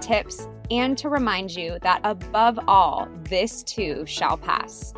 tips, 0.00 0.48
and 0.70 0.96
to 0.98 1.08
remind 1.08 1.50
you 1.50 1.78
that 1.82 2.00
above 2.04 2.58
all, 2.66 3.08
this 3.24 3.62
too 3.62 4.04
shall 4.06 4.36
pass. 4.36 4.94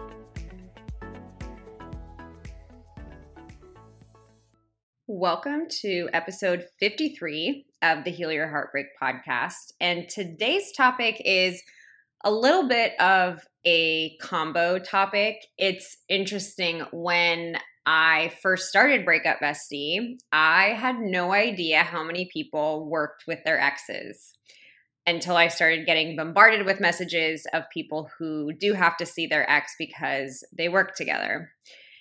Welcome 5.06 5.66
to 5.82 6.08
episode 6.12 6.66
53 6.80 7.66
of 7.82 8.04
the 8.04 8.10
Heal 8.10 8.32
Your 8.32 8.48
Heartbreak 8.48 8.86
podcast. 9.00 9.72
And 9.80 10.08
today's 10.08 10.72
topic 10.72 11.20
is 11.24 11.62
a 12.24 12.30
little 12.30 12.68
bit 12.68 12.98
of 13.00 13.40
a 13.64 14.16
combo 14.18 14.78
topic. 14.78 15.36
It's 15.58 15.96
interesting 16.08 16.82
when 16.92 17.56
I 17.84 18.32
first 18.42 18.68
started 18.68 19.04
Breakup 19.04 19.40
Bestie, 19.40 20.18
I 20.32 20.68
had 20.68 21.00
no 21.00 21.32
idea 21.32 21.82
how 21.82 22.04
many 22.04 22.28
people 22.32 22.88
worked 22.88 23.24
with 23.26 23.40
their 23.44 23.60
exes 23.60 24.34
until 25.06 25.36
I 25.36 25.48
started 25.48 25.86
getting 25.86 26.16
bombarded 26.16 26.64
with 26.64 26.80
messages 26.80 27.46
of 27.52 27.68
people 27.70 28.08
who 28.18 28.52
do 28.52 28.72
have 28.72 28.96
to 28.98 29.06
see 29.06 29.26
their 29.26 29.48
ex 29.50 29.74
because 29.78 30.44
they 30.56 30.68
work 30.68 30.94
together. 30.94 31.50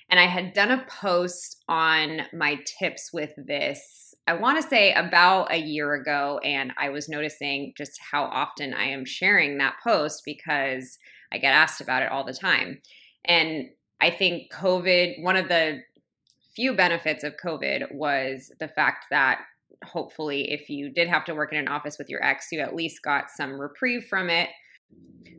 And 0.10 0.20
I 0.20 0.26
had 0.28 0.54
done 0.54 0.72
a 0.72 0.86
post 0.88 1.64
on 1.68 2.22
my 2.34 2.60
tips 2.66 3.12
with 3.14 3.34
this, 3.38 4.14
I 4.28 4.34
want 4.34 4.62
to 4.62 4.68
say 4.68 4.94
about 4.94 5.52
a 5.52 5.58
year 5.58 5.94
ago. 5.94 6.40
And 6.44 6.74
I 6.78 6.90
was 6.90 7.10
noticing 7.10 7.74
just 7.78 8.00
how 8.12 8.26
often 8.26 8.74
I 8.74 8.86
am 8.86 9.06
sharing 9.06 9.58
that 9.58 9.78
post 9.84 10.24
because 10.26 11.00
I 11.32 11.38
get 11.38 11.54
asked 11.54 11.82
about 11.82 12.04
it 12.04 12.12
all 12.12 12.26
the 12.26 12.34
time. 12.34 12.82
And 13.26 13.70
I 14.00 14.10
think 14.10 14.52
COVID, 14.52 15.24
one 15.24 15.38
of 15.38 15.48
the 15.48 15.82
few 16.56 16.74
benefits 16.74 17.24
of 17.24 17.38
COVID 17.44 17.94
was 17.94 18.52
the 18.60 18.68
fact 18.68 19.06
that 19.12 19.42
hopefully, 19.86 20.52
if 20.52 20.70
you 20.70 20.90
did 20.90 21.08
have 21.08 21.26
to 21.26 21.36
work 21.36 21.52
in 21.52 21.60
an 21.60 21.68
office 21.68 21.98
with 21.98 22.10
your 22.10 22.24
ex, 22.24 22.48
you 22.52 22.60
at 22.60 22.76
least 22.76 23.02
got 23.02 23.30
some 23.30 23.60
reprieve 23.60 24.06
from 24.06 24.30
it. 24.30 24.50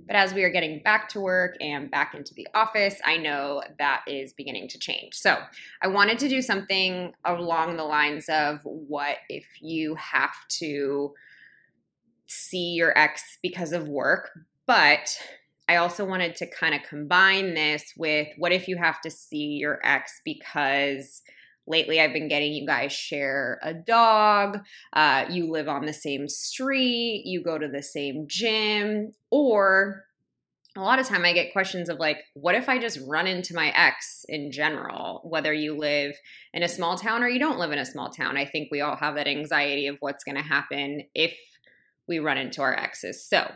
But 0.07 0.17
as 0.17 0.35
we 0.35 0.43
are 0.43 0.51
getting 0.51 0.83
back 0.83 1.09
to 1.11 1.21
work 1.21 1.57
and 1.61 1.91
back 1.91 2.15
into 2.15 2.35
the 2.35 2.49
office, 2.55 2.97
I 3.05 3.17
know 3.17 3.63
that 3.79 4.03
is 4.07 4.33
beginning 4.33 4.69
to 4.69 4.79
change. 4.79 5.15
So 5.15 5.39
I 5.81 5.89
wanted 5.89 6.19
to 6.21 6.29
do 6.29 6.43
something 6.43 7.13
along 7.25 7.77
the 7.77 7.85
lines 7.85 8.29
of 8.29 8.61
what 8.65 9.19
if 9.29 9.47
you 9.61 9.95
have 9.95 10.35
to 10.61 11.15
see 12.27 12.73
your 12.73 12.97
ex 12.99 13.39
because 13.43 13.73
of 13.73 13.89
work, 13.89 14.31
but 14.67 15.17
I 15.69 15.77
also 15.77 16.05
wanted 16.05 16.35
to 16.37 16.47
kind 16.47 16.75
of 16.75 16.83
combine 16.83 17.55
this 17.55 17.95
with 17.97 18.29
what 18.37 18.53
if 18.53 18.69
you 18.69 18.77
have 18.77 19.01
to 19.03 19.11
see 19.11 19.59
your 19.59 19.79
ex 19.85 20.21
because 20.25 21.23
lately 21.67 22.01
I've 22.01 22.13
been 22.13 22.29
getting 22.29 22.53
you 22.53 22.67
guys 22.67 22.93
share 22.93 23.59
a 23.63 23.73
dog, 23.73 24.61
uh, 24.93 25.27
you 25.31 25.51
live 25.51 25.69
on 25.69 25.87
the 25.87 25.93
same 25.93 26.29
street, 26.29 27.23
you 27.25 27.43
go 27.43 27.59
to 27.59 27.69
the 27.69 27.83
same 27.83 28.27
gym, 28.29 29.13
or 29.31 30.05
a 30.77 30.81
lot 30.81 30.99
of 30.99 31.07
time 31.07 31.25
I 31.25 31.35
get 31.35 31.53
questions 31.53 31.89
of 31.89 31.99
like, 31.99 32.19
what 32.35 32.55
if 32.55 32.69
I 32.69 32.79
just 32.79 32.99
run 33.07 33.27
into 33.27 33.55
my 33.55 33.69
ex 33.77 34.25
in 34.29 34.51
general, 34.51 35.21
whether 35.25 35.53
you 35.53 35.77
live 35.77 36.15
in 36.55 36.63
a 36.63 36.69
small 36.69 36.97
town 36.97 37.23
or 37.23 37.29
you 37.29 37.39
don't 37.39 37.59
live 37.59 37.73
in 37.73 37.79
a 37.79 37.85
small 37.85 38.09
town? 38.09 38.37
I 38.37 38.47
think 38.47 38.69
we 38.71 38.81
all 38.81 38.97
have 38.97 39.17
that 39.17 39.29
anxiety 39.29 39.87
of 39.87 39.99
what's 40.01 40.25
going 40.25 40.37
to 40.37 40.43
happen 40.43 41.03
if 41.15 41.37
we 42.09 42.19
run 42.19 42.39
into 42.39 42.63
our 42.63 42.75
exes. 42.75 43.25
So, 43.25 43.51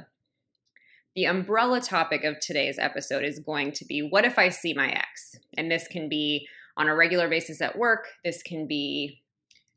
the 1.15 1.25
umbrella 1.25 1.81
topic 1.81 2.25
of 2.25 2.39
today's 2.41 2.78
episode 2.78 3.25
is 3.25 3.39
going 3.39 3.72
to 3.72 3.87
be 3.87 4.06
what 4.11 4.27
if 4.27 4.39
I 4.39 4.50
see 4.50 4.75
my 4.75 4.91
ex? 4.91 5.34
And 5.56 5.71
this 5.71 5.89
can 5.89 6.11
be 6.11 6.47
on 6.76 6.88
a 6.88 6.94
regular 6.94 7.28
basis 7.28 7.60
at 7.60 7.78
work. 7.78 8.06
This 8.25 8.42
can 8.42 8.66
be 8.66 9.22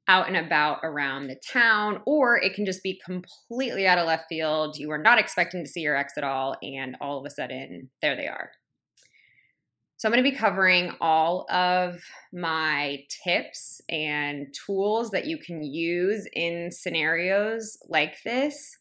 out 0.07 0.27
and 0.27 0.37
about 0.37 0.79
around 0.83 1.27
the 1.27 1.35
town, 1.35 2.01
or 2.05 2.37
it 2.37 2.55
can 2.55 2.65
just 2.65 2.81
be 2.81 2.99
completely 3.05 3.85
out 3.85 3.99
of 3.99 4.07
left 4.07 4.25
field. 4.27 4.75
You 4.75 4.89
are 4.91 4.97
not 4.97 5.19
expecting 5.19 5.63
to 5.63 5.69
see 5.69 5.81
your 5.81 5.95
ex 5.95 6.13
at 6.17 6.23
all, 6.23 6.55
and 6.63 6.97
all 6.99 7.19
of 7.19 7.25
a 7.25 7.29
sudden, 7.29 7.89
there 8.01 8.15
they 8.15 8.27
are. 8.27 8.51
So, 9.97 10.07
I'm 10.07 10.13
going 10.13 10.23
to 10.23 10.31
be 10.31 10.35
covering 10.35 10.93
all 10.99 11.45
of 11.51 12.01
my 12.33 13.03
tips 13.23 13.81
and 13.87 14.47
tools 14.65 15.11
that 15.11 15.25
you 15.25 15.37
can 15.37 15.61
use 15.61 16.27
in 16.33 16.71
scenarios 16.71 17.77
like 17.87 18.15
this. 18.23 18.77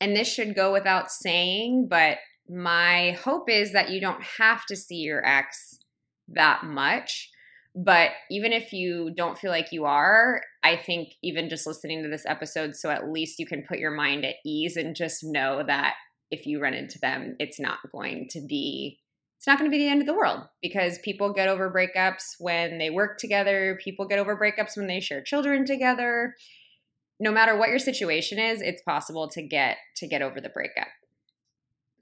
And 0.00 0.16
this 0.16 0.32
should 0.32 0.56
go 0.56 0.72
without 0.72 1.10
saying, 1.10 1.88
but 1.88 2.18
my 2.48 3.18
hope 3.22 3.50
is 3.50 3.72
that 3.72 3.90
you 3.90 4.00
don't 4.00 4.22
have 4.22 4.64
to 4.66 4.76
see 4.76 4.96
your 4.96 5.24
ex 5.24 5.77
that 6.34 6.64
much. 6.64 7.30
But 7.74 8.10
even 8.30 8.52
if 8.52 8.72
you 8.72 9.12
don't 9.16 9.38
feel 9.38 9.50
like 9.50 9.72
you 9.72 9.84
are, 9.84 10.40
I 10.64 10.76
think 10.76 11.14
even 11.22 11.48
just 11.48 11.66
listening 11.66 12.02
to 12.02 12.08
this 12.08 12.26
episode, 12.26 12.74
so 12.74 12.90
at 12.90 13.10
least 13.10 13.38
you 13.38 13.46
can 13.46 13.64
put 13.68 13.78
your 13.78 13.92
mind 13.92 14.24
at 14.24 14.36
ease 14.44 14.76
and 14.76 14.96
just 14.96 15.22
know 15.22 15.62
that 15.66 15.94
if 16.30 16.46
you 16.46 16.60
run 16.60 16.74
into 16.74 16.98
them, 16.98 17.36
it's 17.38 17.60
not 17.60 17.78
going 17.92 18.28
to 18.30 18.40
be 18.46 18.98
it's 19.38 19.46
not 19.46 19.56
going 19.56 19.70
to 19.70 19.74
be 19.74 19.78
the 19.78 19.88
end 19.88 20.00
of 20.00 20.06
the 20.08 20.14
world 20.14 20.40
because 20.60 20.98
people 21.04 21.32
get 21.32 21.48
over 21.48 21.70
breakups 21.70 22.34
when 22.40 22.78
they 22.78 22.90
work 22.90 23.18
together, 23.18 23.78
people 23.82 24.08
get 24.08 24.18
over 24.18 24.36
breakups 24.36 24.76
when 24.76 24.88
they 24.88 24.98
share 24.98 25.22
children 25.22 25.64
together. 25.64 26.34
No 27.20 27.30
matter 27.30 27.56
what 27.56 27.68
your 27.68 27.78
situation 27.78 28.40
is, 28.40 28.60
it's 28.60 28.82
possible 28.82 29.28
to 29.28 29.42
get 29.42 29.76
to 29.98 30.08
get 30.08 30.22
over 30.22 30.40
the 30.40 30.48
breakup. 30.48 30.88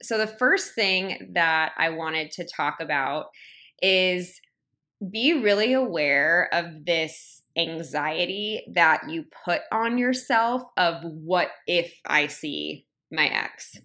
So 0.01 0.17
the 0.17 0.25
first 0.25 0.73
thing 0.73 1.31
that 1.35 1.73
I 1.77 1.89
wanted 1.89 2.31
to 2.31 2.47
talk 2.55 2.77
about 2.79 3.27
is 3.81 4.39
be 5.11 5.41
really 5.41 5.73
aware 5.73 6.49
of 6.51 6.85
this 6.85 7.41
anxiety 7.57 8.63
that 8.73 9.09
you 9.09 9.25
put 9.45 9.61
on 9.71 9.97
yourself 9.97 10.63
of 10.77 11.03
what 11.03 11.49
if 11.65 11.93
I 12.05 12.27
see 12.27 12.85
my 13.11 13.27
ex. 13.27 13.77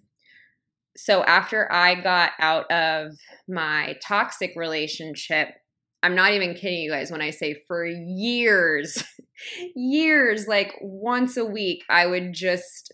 So 0.95 1.23
after 1.23 1.71
I 1.71 1.95
got 2.01 2.31
out 2.39 2.69
of 2.71 3.13
my 3.47 3.95
toxic 4.05 4.53
relationship, 4.55 5.49
I'm 6.03 6.15
not 6.15 6.33
even 6.33 6.53
kidding 6.53 6.81
you 6.81 6.91
guys 6.91 7.11
when 7.11 7.21
I 7.21 7.31
say 7.31 7.55
for 7.67 7.85
years, 7.85 9.03
years, 9.75 10.47
like 10.47 10.73
once 10.81 11.37
a 11.37 11.45
week, 11.45 11.83
I 11.89 12.05
would 12.05 12.33
just 12.33 12.93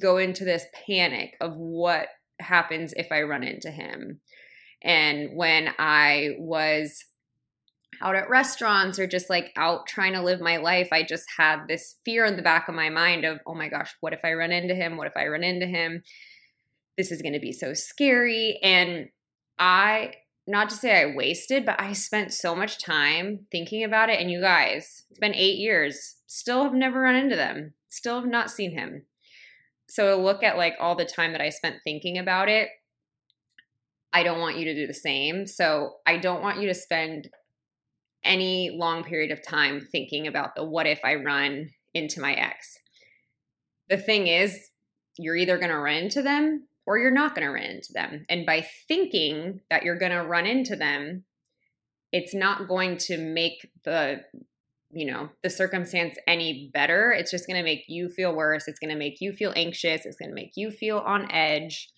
go 0.00 0.16
into 0.16 0.44
this 0.44 0.64
panic 0.86 1.36
of 1.40 1.54
what 1.56 2.06
happens 2.40 2.94
if 2.96 3.08
I 3.12 3.22
run 3.22 3.42
into 3.42 3.70
him. 3.70 4.20
And 4.84 5.34
when 5.34 5.70
I 5.78 6.36
was 6.38 7.04
out 8.02 8.16
at 8.16 8.28
restaurants 8.28 8.98
or 8.98 9.06
just 9.06 9.30
like 9.30 9.52
out 9.56 9.86
trying 9.86 10.12
to 10.12 10.22
live 10.22 10.40
my 10.40 10.58
life, 10.58 10.88
I 10.92 11.02
just 11.02 11.24
had 11.36 11.66
this 11.68 11.96
fear 12.04 12.24
in 12.24 12.36
the 12.36 12.42
back 12.42 12.68
of 12.68 12.74
my 12.74 12.90
mind 12.90 13.24
of, 13.24 13.40
oh 13.46 13.54
my 13.54 13.68
gosh, 13.68 13.94
what 14.00 14.12
if 14.12 14.20
I 14.24 14.34
run 14.34 14.52
into 14.52 14.74
him? 14.74 14.96
What 14.96 15.06
if 15.06 15.16
I 15.16 15.26
run 15.26 15.42
into 15.42 15.66
him? 15.66 16.02
This 16.98 17.10
is 17.10 17.22
going 17.22 17.32
to 17.32 17.40
be 17.40 17.52
so 17.52 17.72
scary. 17.72 18.58
And 18.62 19.08
I 19.58 20.12
not 20.46 20.68
to 20.68 20.76
say 20.76 21.00
I 21.00 21.16
wasted, 21.16 21.64
but 21.64 21.80
I 21.80 21.92
spent 21.94 22.32
so 22.32 22.54
much 22.54 22.82
time 22.82 23.46
thinking 23.50 23.82
about 23.82 24.10
it. 24.10 24.20
And 24.20 24.30
you 24.30 24.40
guys, 24.40 25.04
it's 25.10 25.18
been 25.18 25.34
eight 25.34 25.56
years, 25.56 26.16
still 26.26 26.64
have 26.64 26.74
never 26.74 27.00
run 27.00 27.16
into 27.16 27.36
them, 27.36 27.72
still 27.88 28.20
have 28.20 28.28
not 28.28 28.50
seen 28.50 28.76
him. 28.76 29.06
So 29.88 30.20
look 30.20 30.42
at 30.42 30.56
like 30.56 30.74
all 30.78 30.96
the 30.96 31.04
time 31.04 31.32
that 31.32 31.40
I 31.40 31.48
spent 31.48 31.76
thinking 31.84 32.18
about 32.18 32.48
it. 32.48 32.68
I 34.14 34.22
don't 34.22 34.40
want 34.40 34.56
you 34.56 34.64
to 34.66 34.74
do 34.74 34.86
the 34.86 34.94
same. 34.94 35.46
So 35.46 35.96
I 36.06 36.16
don't 36.16 36.40
want 36.40 36.60
you 36.60 36.68
to 36.68 36.74
spend 36.74 37.28
any 38.22 38.70
long 38.70 39.02
period 39.04 39.32
of 39.32 39.46
time 39.46 39.86
thinking 39.92 40.26
about 40.26 40.54
the 40.54 40.64
what 40.64 40.86
if 40.86 41.00
I 41.04 41.16
run 41.16 41.70
into 41.92 42.20
my 42.20 42.32
ex. 42.32 42.78
The 43.90 43.98
thing 43.98 44.28
is, 44.28 44.70
you're 45.18 45.36
either 45.36 45.58
going 45.58 45.70
to 45.70 45.78
run 45.78 45.96
into 45.96 46.22
them 46.22 46.66
or 46.86 46.98
you're 46.98 47.10
not 47.10 47.34
going 47.34 47.46
to 47.46 47.52
run 47.52 47.64
into 47.64 47.92
them. 47.92 48.24
And 48.28 48.46
by 48.46 48.66
thinking 48.88 49.60
that 49.70 49.82
you're 49.82 49.98
going 49.98 50.12
to 50.12 50.22
run 50.22 50.46
into 50.46 50.76
them, 50.76 51.24
it's 52.12 52.34
not 52.34 52.68
going 52.68 52.96
to 52.96 53.18
make 53.18 53.68
the 53.84 54.20
you 54.92 55.10
know 55.10 55.28
the 55.42 55.50
circumstance 55.50 56.16
any 56.28 56.70
better 56.72 57.10
it's 57.10 57.32
just 57.32 57.48
going 57.48 57.56
to 57.56 57.64
make 57.64 57.82
you 57.88 58.08
feel 58.08 58.32
worse 58.32 58.68
it's 58.68 58.78
going 58.78 58.92
to 58.92 58.96
make 58.96 59.20
you 59.20 59.32
feel 59.32 59.52
anxious 59.56 60.06
it's 60.06 60.16
going 60.16 60.28
to 60.28 60.34
make 60.34 60.52
you 60.54 60.70
feel 60.70 60.98
on 60.98 61.28
edge 61.32 61.88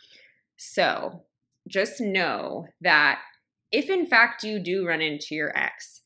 so 0.57 1.23
just 1.69 2.01
know 2.01 2.67
that 2.81 3.21
if 3.73 3.91
in 3.91 4.07
fact 4.07 4.45
you 4.45 4.59
do 4.59 4.87
run 4.87 5.01
into 5.01 5.35
your 5.35 5.57
ex 5.57 6.03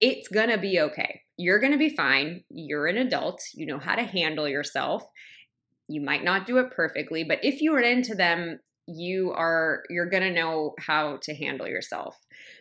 it's 0.00 0.28
going 0.28 0.50
to 0.50 0.58
be 0.58 0.80
okay. 0.80 1.22
You're 1.36 1.58
going 1.58 1.72
to 1.72 1.78
be 1.78 1.94
fine. 1.94 2.44
You're 2.50 2.86
an 2.86 2.98
adult. 2.98 3.42
You 3.54 3.66
know 3.66 3.78
how 3.78 3.94
to 3.94 4.02
handle 4.02 4.48
yourself. 4.48 5.04
You 5.88 6.00
might 6.00 6.24
not 6.24 6.46
do 6.46 6.58
it 6.58 6.72
perfectly, 6.72 7.24
but 7.24 7.38
if 7.42 7.60
you 7.60 7.74
run 7.74 7.84
into 7.84 8.14
them, 8.14 8.58
you 8.88 9.32
are 9.32 9.82
you're 9.90 10.08
going 10.08 10.22
to 10.22 10.32
know 10.32 10.74
how 10.78 11.18
to 11.22 11.34
handle 11.34 11.66
yourself. 11.66 12.16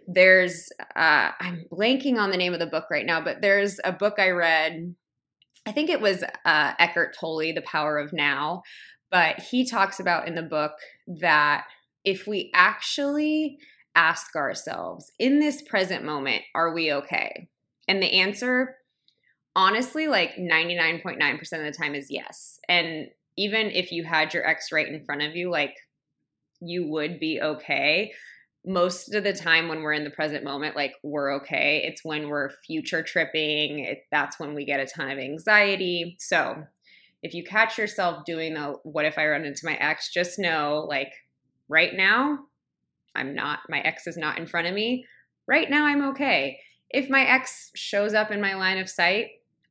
There's 0.07 0.69
uh 0.95 1.31
I'm 1.39 1.65
blanking 1.71 2.17
on 2.17 2.31
the 2.31 2.37
name 2.37 2.53
of 2.53 2.59
the 2.59 2.65
book 2.65 2.85
right 2.89 3.05
now, 3.05 3.21
but 3.21 3.41
there's 3.41 3.79
a 3.83 3.91
book 3.91 4.15
I 4.17 4.29
read. 4.29 4.95
I 5.67 5.71
think 5.71 5.89
it 5.89 6.01
was 6.01 6.23
uh, 6.45 6.73
Eckhart 6.77 7.15
Tolle, 7.19 7.53
The 7.53 7.63
Power 7.65 7.97
of 7.97 8.13
Now, 8.13 8.61
but 9.09 9.39
he 9.39 9.67
talks 9.67 9.99
about 9.99 10.27
in 10.27 10.35
the 10.35 10.43
book 10.43 10.73
that 11.07 11.65
if 12.05 12.27
we 12.27 12.51
actually 12.53 13.57
ask 13.95 14.35
ourselves 14.35 15.11
in 15.19 15.39
this 15.39 15.61
present 15.63 16.03
moment, 16.03 16.43
are 16.53 16.73
we 16.73 16.93
okay? 16.93 17.47
And 17.87 18.01
the 18.01 18.19
answer 18.19 18.75
honestly 19.55 20.07
like 20.07 20.35
99.9% 20.35 21.41
of 21.41 21.49
the 21.49 21.71
time 21.71 21.95
is 21.95 22.07
yes. 22.09 22.59
And 22.67 23.07
even 23.37 23.67
if 23.67 23.91
you 23.91 24.03
had 24.03 24.33
your 24.33 24.45
ex 24.47 24.71
right 24.71 24.87
in 24.87 25.03
front 25.03 25.21
of 25.21 25.35
you 25.35 25.49
like 25.49 25.73
you 26.61 26.87
would 26.89 27.19
be 27.19 27.41
okay. 27.41 28.11
Most 28.65 29.13
of 29.13 29.23
the 29.23 29.33
time 29.33 29.67
when 29.67 29.81
we're 29.81 29.93
in 29.93 30.03
the 30.03 30.09
present 30.09 30.43
moment 30.43 30.75
like 30.75 30.93
we're 31.03 31.33
okay. 31.35 31.83
It's 31.85 32.03
when 32.03 32.27
we're 32.27 32.51
future 32.65 33.03
tripping. 33.03 33.79
It, 33.79 33.99
that's 34.11 34.39
when 34.39 34.55
we 34.55 34.65
get 34.65 34.79
a 34.79 34.85
ton 34.85 35.09
of 35.09 35.19
anxiety. 35.19 36.17
So 36.19 36.63
if 37.23 37.33
you 37.33 37.43
catch 37.43 37.77
yourself 37.77 38.25
doing 38.25 38.53
the 38.53 38.75
what 38.83 39.05
if 39.05 39.17
i 39.17 39.25
run 39.25 39.45
into 39.45 39.65
my 39.65 39.75
ex? 39.75 40.11
just 40.11 40.37
know 40.37 40.85
like 40.87 41.11
right 41.67 41.93
now 41.93 42.39
i'm 43.15 43.33
not 43.33 43.59
my 43.69 43.79
ex 43.79 44.07
is 44.07 44.17
not 44.17 44.37
in 44.37 44.45
front 44.45 44.67
of 44.67 44.73
me 44.73 45.05
right 45.47 45.69
now 45.69 45.85
i'm 45.85 46.09
okay 46.09 46.59
if 46.89 47.09
my 47.09 47.23
ex 47.23 47.71
shows 47.75 48.13
up 48.13 48.31
in 48.31 48.41
my 48.41 48.55
line 48.55 48.77
of 48.77 48.89
sight 48.89 49.27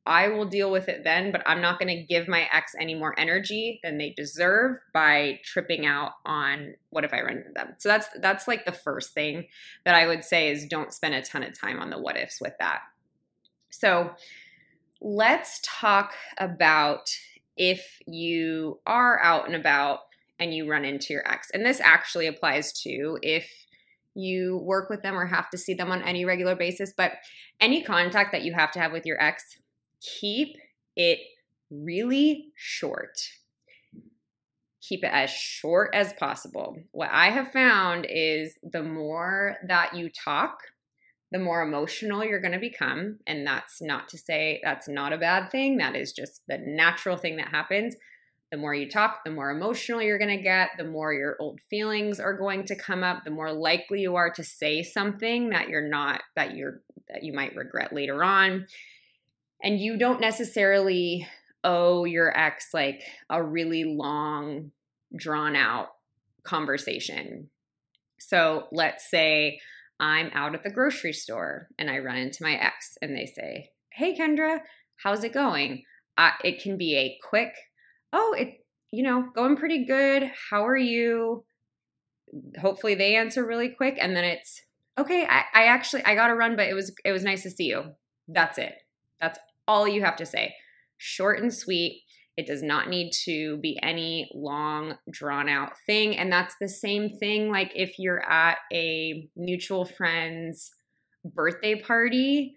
I 0.07 0.27
will 0.27 0.45
deal 0.45 0.69
with 0.69 0.87
it 0.87 1.03
then, 1.03 1.31
but 1.31 1.41
I'm 1.47 1.61
not 1.61 1.79
going 1.79 1.95
to 1.95 2.03
give 2.03 2.27
my 2.27 2.47
ex 2.53 2.75
any 2.79 2.93
more 2.93 3.19
energy 3.19 3.79
than 3.83 3.97
they 3.97 4.11
deserve 4.11 4.77
by 4.93 5.39
tripping 5.43 5.85
out 5.85 6.11
on 6.25 6.75
what 6.91 7.03
if 7.03 7.13
I 7.13 7.21
run 7.21 7.37
into 7.37 7.51
them. 7.55 7.73
So 7.79 7.89
that's 7.89 8.07
that's 8.19 8.47
like 8.47 8.65
the 8.65 8.71
first 8.71 9.13
thing 9.13 9.47
that 9.83 9.95
I 9.95 10.05
would 10.05 10.23
say 10.23 10.51
is 10.51 10.67
don't 10.67 10.93
spend 10.93 11.15
a 11.15 11.23
ton 11.23 11.41
of 11.41 11.59
time 11.59 11.79
on 11.79 11.89
the 11.89 11.99
what 11.99 12.17
ifs 12.17 12.39
with 12.39 12.53
that. 12.59 12.81
So 13.71 14.11
let's 15.01 15.59
talk 15.63 16.13
about 16.37 17.09
if 17.57 17.99
you 18.05 18.79
are 18.85 19.19
out 19.23 19.47
and 19.47 19.55
about 19.55 20.01
and 20.39 20.53
you 20.53 20.69
run 20.69 20.85
into 20.85 21.13
your 21.13 21.27
ex. 21.27 21.49
And 21.53 21.65
this 21.65 21.79
actually 21.79 22.27
applies 22.27 22.73
to 22.81 23.17
if 23.21 23.49
you 24.15 24.59
work 24.63 24.89
with 24.89 25.01
them 25.01 25.15
or 25.15 25.25
have 25.25 25.49
to 25.49 25.57
see 25.57 25.73
them 25.73 25.91
on 25.91 26.01
any 26.01 26.25
regular 26.25 26.55
basis, 26.55 26.93
but 26.95 27.13
any 27.59 27.83
contact 27.83 28.31
that 28.31 28.43
you 28.43 28.53
have 28.53 28.71
to 28.71 28.79
have 28.79 28.91
with 28.91 29.05
your 29.05 29.21
ex 29.21 29.57
keep 30.19 30.55
it 30.95 31.19
really 31.69 32.51
short. 32.55 33.17
Keep 34.81 35.03
it 35.03 35.11
as 35.11 35.31
short 35.31 35.91
as 35.93 36.13
possible. 36.13 36.77
What 36.91 37.09
I 37.11 37.31
have 37.31 37.51
found 37.51 38.05
is 38.07 38.57
the 38.61 38.83
more 38.83 39.57
that 39.67 39.95
you 39.95 40.09
talk, 40.09 40.59
the 41.31 41.39
more 41.39 41.63
emotional 41.63 42.23
you're 42.23 42.41
going 42.41 42.51
to 42.53 42.59
become. 42.59 43.17
And 43.25 43.47
that's 43.47 43.81
not 43.81 44.07
to 44.09 44.17
say 44.17 44.61
that's 44.63 44.87
not 44.87 45.11
a 45.11 45.17
bad 45.17 45.49
thing, 45.49 45.77
that 45.77 45.95
is 45.95 46.13
just 46.13 46.41
the 46.47 46.59
natural 46.59 47.17
thing 47.17 47.37
that 47.37 47.49
happens. 47.49 47.95
The 48.55 48.61
more 48.61 48.73
you 48.73 48.89
talk, 48.89 49.25
the 49.25 49.31
more 49.31 49.51
emotional 49.51 50.01
you're 50.01 50.17
going 50.17 50.37
to 50.37 50.41
get, 50.41 50.69
the 50.77 50.85
more 50.85 51.13
your 51.13 51.35
old 51.41 51.59
feelings 51.69 52.21
are 52.21 52.31
going 52.31 52.63
to 52.67 52.75
come 52.77 53.03
up, 53.03 53.25
the 53.25 53.29
more 53.29 53.51
likely 53.51 53.99
you 53.99 54.15
are 54.15 54.29
to 54.29 54.45
say 54.45 54.81
something 54.81 55.49
that 55.49 55.67
you're 55.67 55.89
not 55.89 56.21
that 56.37 56.55
you're 56.55 56.79
that 57.09 57.21
you 57.21 57.33
might 57.33 57.53
regret 57.53 57.91
later 57.91 58.23
on. 58.23 58.65
And 59.61 59.77
you 59.77 59.97
don't 59.97 60.21
necessarily 60.21 61.27
owe 61.65 62.05
your 62.05 62.37
ex 62.37 62.69
like 62.73 63.03
a 63.29 63.43
really 63.43 63.83
long 63.83 64.71
drawn 65.13 65.57
out 65.57 65.89
conversation. 66.43 67.49
So 68.19 68.67
let's 68.71 69.11
say 69.11 69.59
i'm 69.99 70.29
out 70.33 70.55
at 70.55 70.63
the 70.63 70.69
grocery 70.69 71.13
store 71.13 71.67
and 71.77 71.89
i 71.89 71.97
run 71.99 72.17
into 72.17 72.43
my 72.43 72.53
ex 72.55 72.97
and 73.01 73.15
they 73.15 73.25
say 73.25 73.69
hey 73.93 74.13
kendra 74.13 74.59
how's 74.97 75.23
it 75.23 75.33
going? 75.33 75.83
Uh, 76.17 76.31
it 76.43 76.61
can 76.61 76.77
be 76.77 76.95
a 76.95 77.17
quick 77.27 77.53
oh 78.15 78.33
it 78.37 78.65
you 78.91 79.03
know 79.03 79.29
going 79.35 79.55
pretty 79.55 79.85
good 79.85 80.31
how 80.49 80.65
are 80.65 80.77
you 80.77 81.43
hopefully 82.59 82.95
they 82.95 83.15
answer 83.15 83.45
really 83.45 83.69
quick 83.69 83.97
and 83.99 84.15
then 84.15 84.23
it's 84.23 84.61
okay 84.97 85.25
I, 85.25 85.43
I 85.53 85.65
actually 85.65 86.03
i 86.05 86.15
gotta 86.15 86.33
run 86.33 86.55
but 86.55 86.67
it 86.67 86.73
was 86.73 86.93
it 87.05 87.11
was 87.11 87.23
nice 87.23 87.43
to 87.43 87.51
see 87.51 87.65
you 87.65 87.83
that's 88.27 88.57
it 88.57 88.73
that's 89.21 89.39
all 89.67 89.87
you 89.87 90.03
have 90.03 90.15
to 90.17 90.25
say. 90.25 90.53
Short 90.97 91.39
and 91.39 91.53
sweet. 91.53 92.03
It 92.37 92.47
does 92.47 92.61
not 92.61 92.89
need 92.89 93.11
to 93.23 93.57
be 93.57 93.79
any 93.81 94.29
long, 94.33 94.95
drawn 95.09 95.47
out 95.47 95.73
thing. 95.85 96.17
And 96.17 96.31
that's 96.31 96.55
the 96.59 96.67
same 96.67 97.09
thing 97.17 97.49
like 97.49 97.71
if 97.75 97.97
you're 97.97 98.29
at 98.29 98.57
a 98.73 99.29
mutual 99.37 99.85
friend's 99.85 100.71
birthday 101.23 101.81
party, 101.81 102.55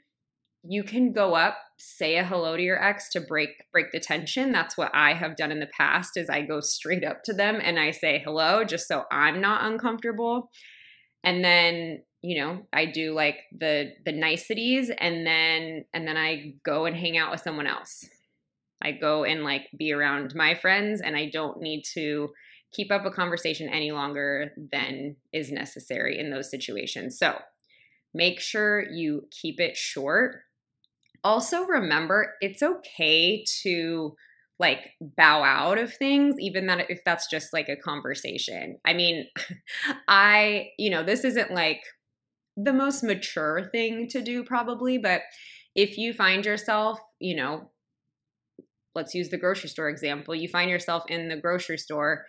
you 0.65 0.83
can 0.83 1.13
go 1.13 1.35
up, 1.35 1.59
say 1.79 2.17
a 2.17 2.25
hello 2.25 2.57
to 2.57 2.63
your 2.63 2.83
ex 2.83 3.09
to 3.11 3.21
break 3.21 3.51
break 3.73 3.93
the 3.93 4.01
tension. 4.01 4.53
That's 4.53 4.77
what 4.77 4.91
I 4.95 5.15
have 5.15 5.37
done 5.37 5.53
in 5.53 5.61
the 5.61 5.67
past 5.67 6.17
is 6.17 6.29
I 6.29 6.43
go 6.43 6.61
straight 6.61 7.05
up 7.05 7.23
to 7.25 7.33
them 7.33 7.59
and 7.63 7.79
I 7.79 7.93
say 7.93 8.23
hello 8.25 8.65
just 8.65 8.89
so 8.89 9.05
I'm 9.11 9.41
not 9.41 9.65
uncomfortable. 9.65 10.51
And 11.25 11.45
then 11.45 12.03
you 12.23 12.41
know 12.41 12.61
i 12.73 12.85
do 12.85 13.13
like 13.13 13.37
the 13.57 13.93
the 14.05 14.13
niceties 14.13 14.91
and 14.99 15.27
then 15.27 15.85
and 15.95 16.07
then 16.07 16.17
i 16.17 16.55
go 16.65 16.85
and 16.85 16.97
hang 16.97 17.17
out 17.17 17.31
with 17.31 17.41
someone 17.41 17.67
else 17.67 18.05
i 18.83 18.91
go 18.91 19.25
and 19.25 19.45
like 19.45 19.63
be 19.79 19.93
around 19.93 20.35
my 20.35 20.55
friends 20.55 21.01
and 21.01 21.17
i 21.17 21.29
don't 21.33 21.61
need 21.61 21.83
to 21.83 22.31
keep 22.73 22.91
up 22.91 23.07
a 23.07 23.11
conversation 23.11 23.69
any 23.69 23.93
longer 23.93 24.53
than 24.73 25.17
is 25.33 25.53
necessary 25.53 26.19
in 26.19 26.31
those 26.31 26.51
situations 26.51 27.19
so 27.19 27.39
make 28.15 28.41
sure 28.41 28.91
you 28.91 29.23
keep 29.31 29.61
it 29.61 29.77
short 29.77 30.41
also 31.25 31.65
remember 31.67 32.35
it's 32.41 32.63
okay 32.63 33.45
to 33.63 34.15
like 34.59 34.91
bow 35.01 35.43
out 35.43 35.79
of 35.79 35.95
things 35.95 36.37
even 36.39 36.67
that 36.67 36.91
if 36.91 37.01
that's 37.05 37.29
just 37.31 37.53
like 37.53 37.69
a 37.69 37.77
conversation 37.77 38.77
i 38.85 38.93
mean 38.93 39.27
i 40.09 40.69
you 40.79 40.91
know 40.91 41.03
this 41.03 41.25
isn't 41.25 41.53
like 41.53 41.81
the 42.59 42.73
most 42.73 43.05
mature 43.05 43.69
thing 43.71 44.09
to 44.09 44.21
do, 44.21 44.43
probably. 44.43 44.99
But 44.99 45.23
if 45.75 45.97
you 45.97 46.13
find 46.13 46.45
yourself, 46.45 46.99
you 47.21 47.37
know, 47.37 47.71
let's 48.95 49.15
use 49.15 49.29
the 49.29 49.39
grocery 49.39 49.69
store 49.69 49.89
example, 49.89 50.35
you 50.35 50.49
find 50.49 50.69
yourself 50.69 51.05
in 51.09 51.29
the 51.29 51.37
grocery 51.37 51.79
store 51.79 52.27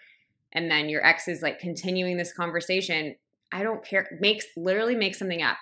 and 0.53 0.69
then 0.69 0.87
your 0.87 1.05
ex 1.05 1.27
is 1.27 1.41
like 1.41 1.59
continuing 1.59 2.17
this 2.17 2.33
conversation. 2.33 3.15
I 3.51 3.63
don't 3.63 3.83
care. 3.83 4.07
Makes 4.19 4.45
literally 4.55 4.95
make 4.95 5.15
something 5.15 5.41
up. 5.41 5.57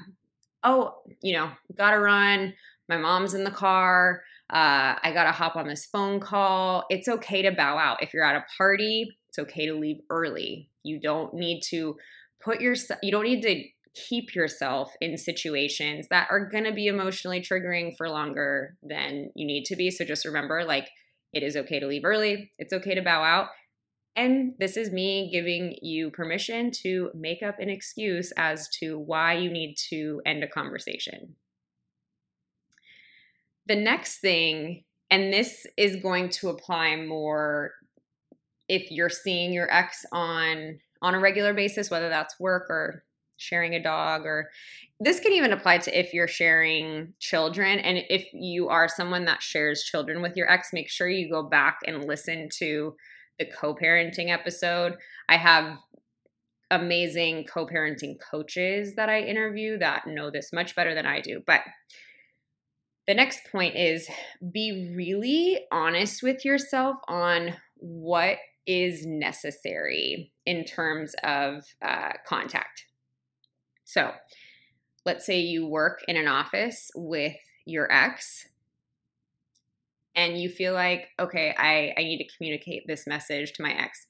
Oh, 0.64 0.96
you 1.22 1.34
know, 1.34 1.52
gotta 1.78 2.00
run. 2.00 2.54
My 2.90 2.98
mom's 2.98 3.34
in 3.34 3.44
the 3.44 3.52
car. 3.52 4.24
Uh, 4.50 4.96
I 5.04 5.12
gotta 5.14 5.32
hop 5.32 5.56
on 5.56 5.68
this 5.68 5.86
phone 5.86 6.20
call. 6.20 6.86
It's 6.90 7.08
okay 7.08 7.42
to 7.42 7.52
bow 7.52 7.78
out. 7.78 8.02
If 8.02 8.14
you're 8.14 8.24
at 8.24 8.36
a 8.36 8.46
party, 8.58 9.10
it's 9.30 9.40
okay 9.40 9.66
to 9.66 9.74
leave 9.74 9.98
early. 10.10 10.70
You 10.84 11.00
don't 11.00 11.34
need 11.34 11.62
to 11.70 11.98
put 12.42 12.62
yourself, 12.62 13.00
you 13.04 13.12
don't 13.12 13.26
need 13.26 13.42
to 13.42 13.64
keep 14.10 14.36
yourself 14.36 14.94
in 15.02 15.18
situations 15.18 16.08
that 16.10 16.28
are 16.30 16.48
going 16.48 16.64
to 16.64 16.72
be 16.72 16.88
emotionally 16.88 17.42
triggering 17.42 17.96
for 17.98 18.10
longer 18.10 18.78
than 18.84 19.32
you 19.36 19.46
need 19.46 19.66
to 19.66 19.76
be. 19.76 19.92
So 19.92 20.06
just 20.06 20.26
remember 20.26 20.64
like 20.64 20.88
it 21.34 21.44
is 21.44 21.58
okay 21.58 21.80
to 21.80 21.88
leave 21.88 22.06
early, 22.06 22.52
it's 22.58 22.74
okay 22.74 22.96
to 22.96 23.02
bow 23.02 23.24
out. 23.24 23.48
And 24.16 24.54
this 24.58 24.78
is 24.78 24.92
me 24.92 25.30
giving 25.32 25.76
you 25.82 26.10
permission 26.10 26.72
to 26.84 27.12
make 27.14 27.44
up 27.44 27.60
an 27.60 27.70
excuse 27.70 28.32
as 28.36 28.68
to 28.80 28.98
why 28.98 29.34
you 29.34 29.52
need 29.52 29.76
to 29.90 30.22
end 30.26 30.44
a 30.44 30.48
conversation. 30.48 31.36
The 33.68 33.76
next 33.76 34.20
thing, 34.20 34.84
and 35.10 35.32
this 35.34 35.66
is 35.78 35.98
going 35.98 36.30
to 36.30 36.50
apply 36.50 36.96
more 36.96 37.72
if 38.70 38.92
you're 38.92 39.10
seeing 39.10 39.54
your 39.54 39.72
ex 39.72 40.06
on 40.12 40.80
on 41.02 41.14
a 41.14 41.20
regular 41.20 41.54
basis, 41.54 41.92
whether 41.92 42.10
that's 42.10 42.40
work 42.40 42.68
or 42.70 43.04
sharing 43.38 43.76
a 43.76 43.84
dog 43.84 44.26
or 44.26 44.50
this 45.00 45.20
can 45.20 45.32
even 45.32 45.54
apply 45.54 45.78
to 45.78 46.00
if 46.00 46.12
you're 46.12 46.28
sharing 46.28 47.14
children 47.20 47.78
and 47.80 48.00
if 48.10 48.28
you 48.34 48.68
are 48.68 48.88
someone 48.88 49.26
that 49.26 49.44
shares 49.44 49.84
children 49.84 50.24
with 50.24 50.36
your 50.36 50.52
ex 50.52 50.70
make 50.74 50.90
sure 50.90 51.08
you 51.08 51.30
go 51.30 51.44
back 51.44 51.78
and 51.86 52.06
listen 52.06 52.50
to 52.52 52.96
the 53.38 53.46
co-parenting 53.46 54.32
episode. 54.32 54.96
I 55.30 55.38
have 55.38 55.78
amazing 56.72 57.46
co-parenting 57.46 58.16
coaches 58.20 58.94
that 58.96 59.08
i 59.08 59.22
interview 59.22 59.78
that 59.78 60.06
know 60.06 60.30
this 60.30 60.52
much 60.52 60.76
better 60.76 60.94
than 60.94 61.06
i 61.06 61.22
do 61.22 61.42
but 61.48 61.62
the 63.08 63.14
next 63.14 63.40
point 63.52 63.76
is 63.76 64.10
be 64.52 64.94
really 64.96 65.60
honest 65.72 66.22
with 66.24 66.44
yourself 66.44 66.98
on 67.08 67.56
what 67.78 68.38
is 68.66 69.06
necessary 69.06 70.32
in 70.46 70.66
terms 70.66 71.16
of 71.24 71.64
uh, 71.82 72.12
contact 72.28 72.86
so 73.86 74.12
let's 75.06 75.26
say 75.26 75.40
you 75.40 75.66
work 75.66 76.02
in 76.08 76.18
an 76.18 76.28
office 76.28 76.92
with 76.96 77.36
your 77.66 77.92
ex 77.92 78.48
and 80.18 80.42
you 80.42 80.50
feel 80.50 80.74
like, 80.74 81.10
okay, 81.20 81.54
I, 81.58 81.94
I 81.96 82.04
need 82.04 82.18
to 82.18 82.36
communicate 82.36 82.84
this 82.88 83.06
message 83.06 83.54
to 83.54 83.64
my 83.64 83.72
ex. 83.72 84.08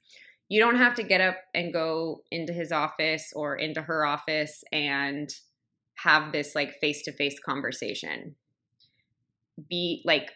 You 0.47 0.61
don't 0.61 0.77
have 0.77 0.95
to 0.95 1.03
get 1.03 1.19
up 1.19 1.35
and 1.53 1.73
go 1.73 2.21
into 2.31 2.53
his 2.53 2.71
office 2.71 3.33
or 3.35 3.57
into 3.57 3.81
her 3.81 4.05
office 4.05 4.63
and 4.71 5.29
have 5.95 6.31
this 6.31 6.55
like 6.55 6.79
face 6.79 7.03
to 7.03 7.11
face 7.11 7.37
conversation. 7.45 8.35
Be 9.69 10.01
like, 10.05 10.31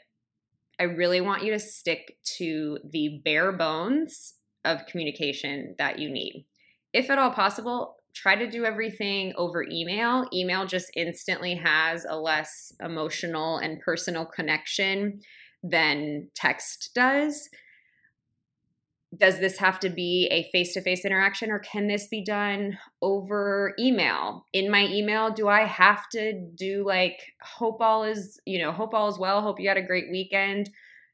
I 0.80 0.84
really 0.84 1.22
want 1.22 1.44
you 1.44 1.52
to 1.52 1.60
stick 1.60 2.18
to 2.38 2.80
the 2.90 3.22
bare 3.24 3.52
bones 3.52 4.36
of 4.66 4.86
communication 4.88 5.76
that 5.78 6.00
you 6.00 6.10
need. 6.10 6.46
If 6.94 7.10
at 7.10 7.20
all 7.20 7.32
possible, 7.32 7.96
try 8.14 8.36
to 8.36 8.50
do 8.50 8.66
everything 8.66 9.34
over 9.38 9.64
email. 9.64 10.26
Email 10.34 10.66
just 10.66 10.92
instantly 10.96 11.56
has 11.56 12.06
a 12.10 12.18
less 12.18 12.74
emotional 12.84 13.58
and 13.58 13.80
personal 13.80 14.26
connection 14.26 15.22
than 15.64 16.30
text 16.36 16.92
does. 16.96 17.50
Does 19.16 19.40
this 19.40 19.58
have 19.60 19.80
to 19.82 19.90
be 19.90 20.28
a 20.32 20.50
face 20.52 20.74
to 20.74 20.82
face 20.82 21.06
interaction 21.06 21.52
or 21.52 21.60
can 21.60 21.88
this 21.88 22.08
be 22.08 22.24
done 22.24 22.78
over 23.02 23.74
email? 23.80 24.46
In 24.54 24.70
my 24.70 24.86
email, 24.88 25.32
do 25.32 25.48
I 25.48 25.66
have 25.66 26.10
to 26.10 26.34
do 26.56 26.86
like, 26.86 27.20
hope 27.42 27.82
all 27.82 28.04
is, 28.04 28.40
you 28.46 28.60
know, 28.60 28.72
hope 28.72 28.94
all 28.94 29.10
is 29.10 29.18
well, 29.18 29.42
hope 29.42 29.60
you 29.60 29.68
had 29.68 29.78
a 29.78 29.82
great 29.82 30.12
weekend? 30.12 30.70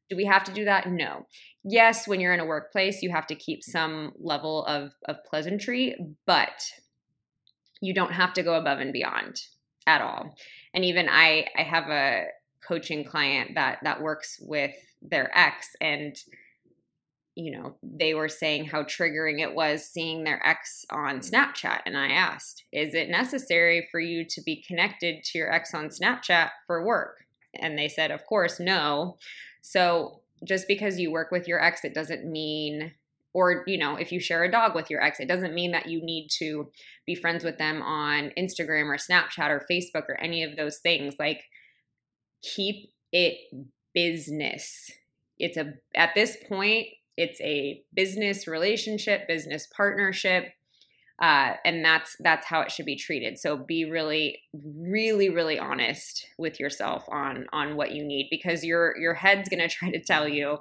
Do 0.10 0.16
we 0.16 0.26
have 0.26 0.44
to 0.46 0.54
do 0.54 0.66
that? 0.66 0.90
No. 0.90 1.26
Yes, 1.64 2.08
when 2.08 2.20
you're 2.20 2.34
in 2.34 2.40
a 2.40 2.46
workplace, 2.46 3.02
you 3.02 3.12
have 3.12 3.28
to 3.28 3.36
keep 3.36 3.64
some 3.64 4.14
level 4.18 4.66
of, 4.66 4.92
of 5.06 5.18
pleasantry, 5.26 5.96
but 6.26 6.64
you 7.82 7.94
don't 7.94 8.14
have 8.14 8.34
to 8.34 8.44
go 8.44 8.56
above 8.56 8.80
and 8.80 8.94
beyond 8.94 9.42
at 9.86 10.02
all. 10.02 10.36
And 10.74 10.86
even 10.86 11.08
I 11.10 11.48
I 11.58 11.64
have 11.64 11.90
a 11.90 12.26
coaching 12.68 13.04
client 13.04 13.52
that 13.56 13.80
that 13.84 14.02
works 14.02 14.40
with 14.42 14.76
their 15.02 15.32
ex 15.36 15.70
and 15.82 16.16
you 17.38 17.52
know, 17.52 17.76
they 17.84 18.16
were 18.16 18.28
saying 18.28 18.66
how 18.66 18.82
triggering 18.82 19.40
it 19.40 19.54
was 19.54 19.86
seeing 19.86 20.24
their 20.24 20.44
ex 20.44 20.84
on 20.90 21.20
mm-hmm. 21.20 21.36
Snapchat. 21.36 21.82
And 21.86 21.96
I 21.96 22.08
asked, 22.08 22.64
is 22.74 22.96
it 22.96 23.10
necessary 23.10 23.88
for 23.92 24.00
you 24.00 24.26
to 24.26 24.42
be 24.42 24.64
connected 24.68 25.24
to 25.24 25.38
your 25.38 25.54
ex 25.54 25.72
on 25.76 25.90
Snapchat 25.90 26.50
for 26.66 26.84
work? 26.84 27.26
And 27.54 27.78
they 27.78 27.90
said, 27.90 28.10
of 28.10 28.26
course, 28.26 28.60
no. 28.60 29.18
So 29.62 30.22
just 30.48 30.68
because 30.68 31.00
you 31.00 31.12
work 31.12 31.30
with 31.30 31.48
your 31.48 31.64
ex, 31.64 31.86
it 31.86 31.94
doesn't 31.94 32.26
mean 32.26 32.92
or 33.34 33.64
you 33.68 33.78
know 33.78 33.98
if 33.98 34.12
you 34.12 34.20
share 34.20 34.46
a 34.46 34.52
dog 34.52 34.74
with 34.74 34.90
your 34.90 35.04
ex 35.04 35.20
it 35.20 35.28
doesn't 35.28 35.54
mean 35.54 35.72
that 35.72 35.88
you 35.88 36.02
need 36.02 36.30
to 36.30 36.72
be 37.06 37.14
friends 37.14 37.44
with 37.44 37.58
them 37.58 37.82
on 37.82 38.32
instagram 38.38 38.86
or 38.86 38.96
snapchat 38.96 39.50
or 39.50 39.66
facebook 39.70 40.08
or 40.08 40.20
any 40.22 40.44
of 40.44 40.56
those 40.56 40.78
things 40.78 41.14
like 41.20 41.44
keep 42.42 42.90
it 43.12 43.36
business 43.94 44.90
it's 45.38 45.58
a 45.58 45.74
at 45.94 46.16
this 46.16 46.38
point 46.48 46.88
it's 47.18 47.42
a 47.42 47.84
business 47.94 48.48
relationship 48.48 49.28
business 49.28 49.68
partnership 49.76 50.46
uh, 51.20 51.54
and 51.66 51.84
that's 51.84 52.16
that's 52.20 52.46
how 52.46 52.62
it 52.62 52.72
should 52.72 52.86
be 52.86 52.96
treated 52.96 53.38
so 53.38 53.58
be 53.58 53.90
really 53.90 54.40
really 54.54 55.30
really 55.30 55.60
honest 55.60 56.28
with 56.38 56.60
yourself 56.60 57.04
on 57.10 57.46
on 57.52 57.76
what 57.76 57.92
you 57.92 58.04
need 58.04 58.28
because 58.30 58.64
your 58.64 58.96
your 58.98 59.14
head's 59.14 59.50
to 59.50 59.68
try 59.70 59.90
to 59.90 60.00
tell 60.00 60.28
you 60.28 60.58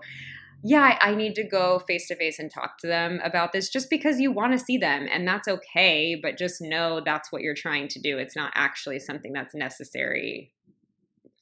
yeah, 0.63 0.99
I 1.01 1.15
need 1.15 1.35
to 1.37 1.45
go 1.45 1.79
face 1.87 2.09
to 2.09 2.17
face 2.17 2.39
and 2.39 2.51
talk 2.51 2.79
to 2.79 2.87
them 2.87 3.21
about 3.23 3.53
this 3.53 3.69
just 3.69 3.91
because 3.91 4.19
you 4.19 4.33
want 4.33 4.53
to 4.53 4.59
see 4.59 4.79
them. 4.79 5.07
And 5.11 5.27
that's 5.27 5.47
okay. 5.47 6.19
But 6.21 6.39
just 6.39 6.61
know 6.61 7.01
that's 7.05 7.31
what 7.31 7.43
you're 7.43 7.55
trying 7.55 7.89
to 7.89 8.01
do. 8.01 8.19
It's 8.19 8.35
not 8.35 8.53
actually 8.55 8.99
something 8.99 9.33
that's 9.33 9.55
necessary 9.55 10.53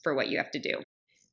for 0.02 0.14
what 0.14 0.28
you 0.28 0.36
have 0.38 0.50
to 0.50 0.58
do. 0.58 0.82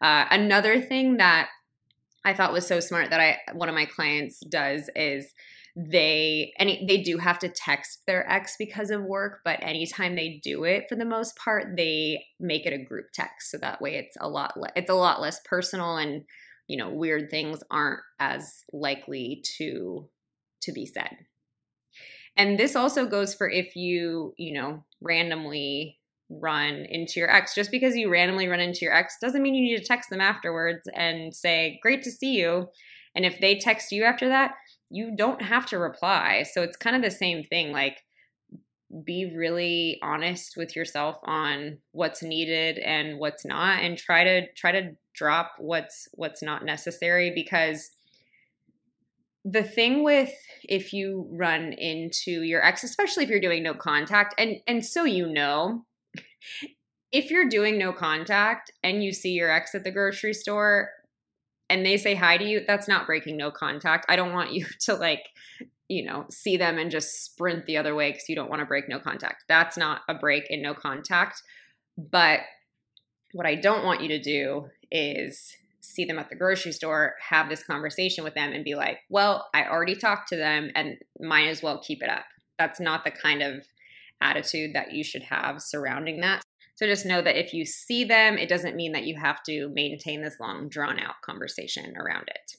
Uh, 0.00 0.26
another 0.30 0.80
thing 0.80 1.16
that 1.18 1.48
I 2.24 2.34
thought 2.34 2.52
was 2.52 2.66
so 2.66 2.80
smart 2.80 3.10
that 3.10 3.20
I 3.20 3.38
one 3.54 3.68
of 3.68 3.74
my 3.74 3.86
clients 3.86 4.40
does 4.40 4.88
is 4.94 5.32
they 5.74 6.52
any 6.58 6.84
they 6.86 6.98
do 6.98 7.16
have 7.16 7.38
to 7.38 7.48
text 7.48 8.02
their 8.06 8.30
ex 8.30 8.56
because 8.58 8.90
of 8.90 9.02
work 9.02 9.40
but 9.44 9.58
anytime 9.62 10.14
they 10.14 10.40
do 10.44 10.64
it 10.64 10.84
for 10.88 10.96
the 10.96 11.04
most 11.04 11.34
part 11.36 11.76
they 11.76 12.22
make 12.38 12.66
it 12.66 12.74
a 12.74 12.84
group 12.84 13.06
text. 13.14 13.50
So 13.50 13.58
that 13.58 13.80
way 13.80 13.96
it's 13.96 14.16
a 14.20 14.28
lot 14.28 14.56
le- 14.56 14.72
it's 14.76 14.90
a 14.90 14.94
lot 14.94 15.20
less 15.20 15.40
personal 15.44 15.96
and 15.96 16.24
you 16.68 16.76
know 16.76 16.90
weird 16.90 17.30
things 17.30 17.62
aren't 17.70 18.00
as 18.20 18.64
likely 18.72 19.42
to 19.58 20.08
to 20.62 20.72
be 20.72 20.86
said. 20.86 21.16
And 22.36 22.58
this 22.58 22.76
also 22.76 23.06
goes 23.06 23.34
for 23.34 23.48
if 23.48 23.74
you 23.74 24.34
you 24.36 24.52
know 24.52 24.84
randomly 25.00 25.98
run 26.40 26.86
into 26.88 27.20
your 27.20 27.30
ex 27.30 27.54
just 27.54 27.70
because 27.70 27.96
you 27.96 28.10
randomly 28.10 28.48
run 28.48 28.60
into 28.60 28.80
your 28.82 28.94
ex 28.94 29.16
doesn't 29.20 29.42
mean 29.42 29.54
you 29.54 29.62
need 29.62 29.78
to 29.78 29.84
text 29.84 30.10
them 30.10 30.20
afterwards 30.20 30.88
and 30.94 31.34
say 31.34 31.78
great 31.82 32.02
to 32.02 32.10
see 32.10 32.32
you 32.32 32.66
and 33.14 33.24
if 33.24 33.38
they 33.40 33.58
text 33.58 33.92
you 33.92 34.04
after 34.04 34.28
that 34.28 34.52
you 34.92 35.16
don't 35.16 35.40
have 35.40 35.66
to 35.66 35.78
reply. 35.78 36.44
So 36.52 36.62
it's 36.62 36.76
kind 36.76 36.94
of 36.94 37.02
the 37.02 37.10
same 37.10 37.42
thing. 37.42 37.72
Like, 37.72 38.04
be 39.04 39.32
really 39.34 39.98
honest 40.02 40.54
with 40.58 40.76
yourself 40.76 41.16
on 41.24 41.78
what's 41.92 42.22
needed 42.22 42.76
and 42.78 43.18
what's 43.18 43.46
not 43.46 43.82
and 43.82 43.96
try 43.96 44.22
to 44.22 44.52
try 44.52 44.70
to 44.70 44.90
drop 45.14 45.52
what's 45.58 46.08
what's 46.12 46.42
not 46.42 46.62
necessary 46.62 47.32
because 47.34 47.90
the 49.46 49.62
thing 49.62 50.04
with 50.04 50.30
if 50.68 50.92
you 50.92 51.26
run 51.30 51.72
into 51.72 52.42
your 52.42 52.62
ex 52.62 52.84
especially 52.84 53.24
if 53.24 53.30
you're 53.30 53.40
doing 53.40 53.62
no 53.62 53.72
contact 53.72 54.34
and 54.36 54.56
and 54.66 54.84
so 54.84 55.04
you 55.04 55.26
know 55.26 55.82
if 57.12 57.30
you're 57.30 57.48
doing 57.48 57.78
no 57.78 57.92
contact 57.92 58.70
and 58.82 59.04
you 59.04 59.12
see 59.12 59.32
your 59.32 59.50
ex 59.50 59.74
at 59.74 59.84
the 59.84 59.90
grocery 59.90 60.32
store 60.32 60.90
and 61.68 61.84
they 61.84 61.96
say 61.96 62.14
hi 62.14 62.38
to 62.38 62.44
you, 62.44 62.62
that's 62.66 62.88
not 62.88 63.06
breaking 63.06 63.36
no 63.36 63.50
contact. 63.50 64.06
I 64.08 64.16
don't 64.16 64.32
want 64.32 64.52
you 64.52 64.66
to 64.80 64.94
like, 64.94 65.28
you 65.88 66.04
know, 66.04 66.26
see 66.30 66.56
them 66.56 66.78
and 66.78 66.90
just 66.90 67.24
sprint 67.24 67.66
the 67.66 67.76
other 67.76 67.94
way 67.94 68.10
because 68.10 68.28
you 68.28 68.34
don't 68.34 68.50
want 68.50 68.60
to 68.60 68.66
break 68.66 68.88
no 68.88 68.98
contact. 68.98 69.44
That's 69.48 69.76
not 69.76 70.00
a 70.08 70.14
break 70.14 70.44
in 70.48 70.62
no 70.62 70.74
contact. 70.74 71.42
But 71.98 72.40
what 73.32 73.46
I 73.46 73.54
don't 73.54 73.84
want 73.84 74.00
you 74.00 74.08
to 74.08 74.20
do 74.20 74.68
is 74.90 75.54
see 75.80 76.04
them 76.04 76.18
at 76.18 76.30
the 76.30 76.36
grocery 76.36 76.72
store, 76.72 77.14
have 77.28 77.48
this 77.48 77.62
conversation 77.62 78.24
with 78.24 78.34
them, 78.34 78.52
and 78.52 78.64
be 78.64 78.74
like, 78.74 78.98
well, 79.10 79.48
I 79.52 79.64
already 79.64 79.96
talked 79.96 80.28
to 80.28 80.36
them 80.36 80.70
and 80.74 80.96
might 81.20 81.48
as 81.48 81.62
well 81.62 81.82
keep 81.82 82.02
it 82.02 82.08
up. 82.08 82.24
That's 82.58 82.80
not 82.80 83.04
the 83.04 83.10
kind 83.10 83.42
of 83.42 83.66
attitude 84.22 84.74
that 84.74 84.92
you 84.92 85.02
should 85.04 85.22
have 85.22 85.60
surrounding 85.60 86.20
that. 86.20 86.42
So 86.76 86.86
just 86.86 87.06
know 87.06 87.20
that 87.22 87.38
if 87.38 87.52
you 87.52 87.66
see 87.66 88.04
them, 88.04 88.38
it 88.38 88.48
doesn't 88.48 88.76
mean 88.76 88.92
that 88.92 89.04
you 89.04 89.16
have 89.20 89.42
to 89.44 89.68
maintain 89.74 90.22
this 90.22 90.40
long, 90.40 90.68
drawn 90.68 90.98
out 90.98 91.14
conversation 91.24 91.94
around 91.96 92.28
it. 92.28 92.56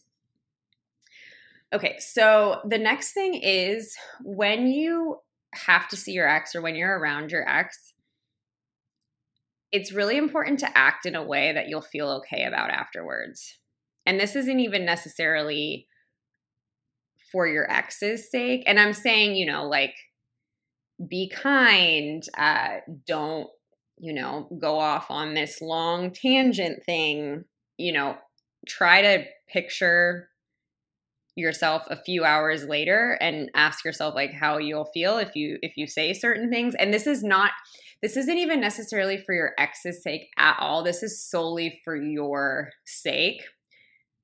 Okay, 1.73 1.95
so 1.99 2.61
the 2.69 2.77
next 2.77 3.13
thing 3.13 3.33
is 3.33 3.95
when 4.23 4.67
you 4.67 5.17
have 5.53 5.87
to 5.89 5.97
see 5.97 6.11
your 6.11 6.27
ex 6.27 6.55
or 6.55 6.61
when 6.61 6.75
you're 6.75 6.99
around 6.99 7.31
your 7.31 7.47
ex, 7.49 7.93
it's 9.71 9.91
really 9.91 10.17
important 10.17 10.59
to 10.59 10.77
act 10.77 11.07
in 11.07 11.15
a 11.15 11.23
way 11.23 11.51
that 11.51 11.67
you'll 11.67 11.81
feel 11.81 12.09
okay 12.09 12.43
about 12.45 12.69
afterwards. 12.69 13.57
And 14.05 14.19
this 14.19 14.35
isn't 14.35 14.59
even 14.59 14.85
necessarily 14.85 15.87
for 17.31 17.47
your 17.47 17.69
ex's 17.71 18.29
sake. 18.29 18.63
And 18.67 18.79
I'm 18.79 18.93
saying, 18.93 19.35
you 19.35 19.47
know, 19.47 19.65
like, 19.67 19.95
be 21.07 21.29
kind, 21.29 22.23
uh, 22.37 22.77
don't 23.07 23.49
you 24.03 24.13
know, 24.13 24.49
go 24.59 24.79
off 24.79 25.09
on 25.09 25.33
this 25.33 25.61
long 25.61 26.11
tangent 26.11 26.83
thing, 26.83 27.43
you 27.77 27.93
know, 27.93 28.17
try 28.67 29.01
to 29.01 29.23
picture 29.51 30.29
yourself 31.35 31.83
a 31.89 31.95
few 31.95 32.23
hours 32.23 32.65
later 32.65 33.17
and 33.21 33.49
ask 33.55 33.83
yourself 33.83 34.13
like 34.13 34.31
how 34.33 34.57
you'll 34.57 34.89
feel 34.93 35.17
if 35.17 35.35
you 35.35 35.57
if 35.61 35.77
you 35.77 35.87
say 35.87 36.13
certain 36.13 36.49
things. 36.49 36.75
And 36.75 36.93
this 36.93 37.07
is 37.07 37.23
not 37.23 37.51
this 38.01 38.17
isn't 38.17 38.37
even 38.37 38.59
necessarily 38.59 39.17
for 39.17 39.33
your 39.33 39.51
ex's 39.57 40.03
sake 40.03 40.27
at 40.37 40.57
all. 40.59 40.83
This 40.83 41.01
is 41.01 41.25
solely 41.25 41.79
for 41.85 41.95
your 41.95 42.71
sake 42.85 43.41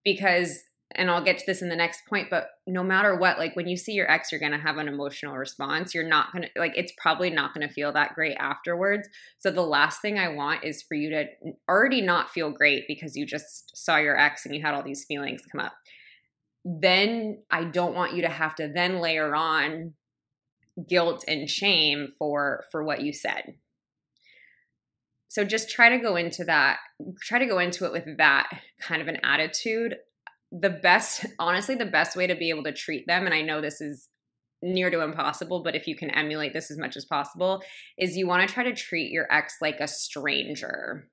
because 0.03 0.59
and 0.95 1.11
I'll 1.11 1.23
get 1.23 1.37
to 1.37 1.45
this 1.45 1.61
in 1.61 1.69
the 1.69 1.75
next 1.75 2.05
point, 2.07 2.29
but 2.31 2.49
no 2.65 2.83
matter 2.83 3.15
what, 3.15 3.37
like 3.37 3.55
when 3.55 3.67
you 3.67 3.77
see 3.77 3.93
your 3.93 4.09
ex, 4.09 4.31
you're 4.31 4.39
going 4.39 4.53
to 4.53 4.57
have 4.57 4.77
an 4.77 4.87
emotional 4.87 5.37
response. 5.37 5.93
You're 5.93 6.07
not 6.07 6.31
going 6.31 6.43
to, 6.43 6.49
like, 6.59 6.73
it's 6.75 6.93
probably 6.97 7.29
not 7.29 7.53
going 7.53 7.67
to 7.67 7.73
feel 7.73 7.91
that 7.93 8.15
great 8.15 8.35
afterwards. 8.37 9.07
So 9.37 9.51
the 9.51 9.61
last 9.61 10.01
thing 10.01 10.17
I 10.17 10.29
want 10.29 10.63
is 10.63 10.81
for 10.81 10.95
you 10.95 11.11
to 11.11 11.25
already 11.69 12.01
not 12.01 12.31
feel 12.31 12.49
great 12.51 12.85
because 12.87 13.15
you 13.15 13.27
just 13.27 13.77
saw 13.77 13.97
your 13.97 14.17
ex 14.17 14.45
and 14.45 14.55
you 14.55 14.61
had 14.61 14.73
all 14.73 14.81
these 14.81 15.05
feelings 15.05 15.41
come 15.51 15.61
up. 15.61 15.73
Then 16.65 17.43
I 17.51 17.65
don't 17.65 17.95
want 17.95 18.15
you 18.15 18.23
to 18.23 18.29
have 18.29 18.55
to 18.55 18.67
then 18.67 18.99
layer 18.99 19.35
on 19.35 19.93
guilt 20.87 21.23
and 21.27 21.49
shame 21.49 22.13
for 22.17 22.65
for 22.71 22.83
what 22.83 23.01
you 23.01 23.11
said 23.11 23.55
so 25.27 25.43
just 25.43 25.69
try 25.69 25.89
to 25.89 25.97
go 25.97 26.15
into 26.15 26.43
that 26.45 26.77
try 27.21 27.39
to 27.39 27.45
go 27.45 27.59
into 27.59 27.85
it 27.85 27.91
with 27.91 28.05
that 28.17 28.49
kind 28.79 29.01
of 29.01 29.07
an 29.07 29.17
attitude 29.23 29.97
the 30.51 30.69
best, 30.69 31.25
honestly, 31.39 31.75
the 31.75 31.85
best 31.85 32.15
way 32.15 32.27
to 32.27 32.35
be 32.35 32.49
able 32.49 32.63
to 32.63 32.73
treat 32.73 33.07
them, 33.07 33.25
and 33.25 33.33
I 33.33 33.41
know 33.41 33.61
this 33.61 33.81
is 33.81 34.09
near 34.61 34.89
to 34.89 35.01
impossible, 35.01 35.63
but 35.63 35.75
if 35.75 35.87
you 35.87 35.95
can 35.95 36.09
emulate 36.09 36.53
this 36.53 36.69
as 36.69 36.77
much 36.77 36.97
as 36.97 37.05
possible, 37.05 37.61
is 37.97 38.17
you 38.17 38.27
want 38.27 38.47
to 38.47 38.53
try 38.53 38.63
to 38.63 38.75
treat 38.75 39.11
your 39.11 39.25
ex 39.31 39.55
like 39.61 39.79
a 39.79 39.87
stranger. 39.87 41.07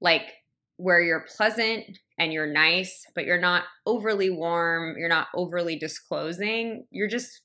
Like 0.00 0.32
where 0.76 1.00
you're 1.00 1.26
pleasant 1.36 1.98
and 2.18 2.32
you're 2.32 2.52
nice, 2.52 3.06
but 3.14 3.24
you're 3.24 3.40
not 3.40 3.64
overly 3.86 4.30
warm, 4.30 4.96
you're 4.98 5.08
not 5.08 5.28
overly 5.34 5.76
disclosing. 5.76 6.86
You're 6.90 7.08
just 7.08 7.42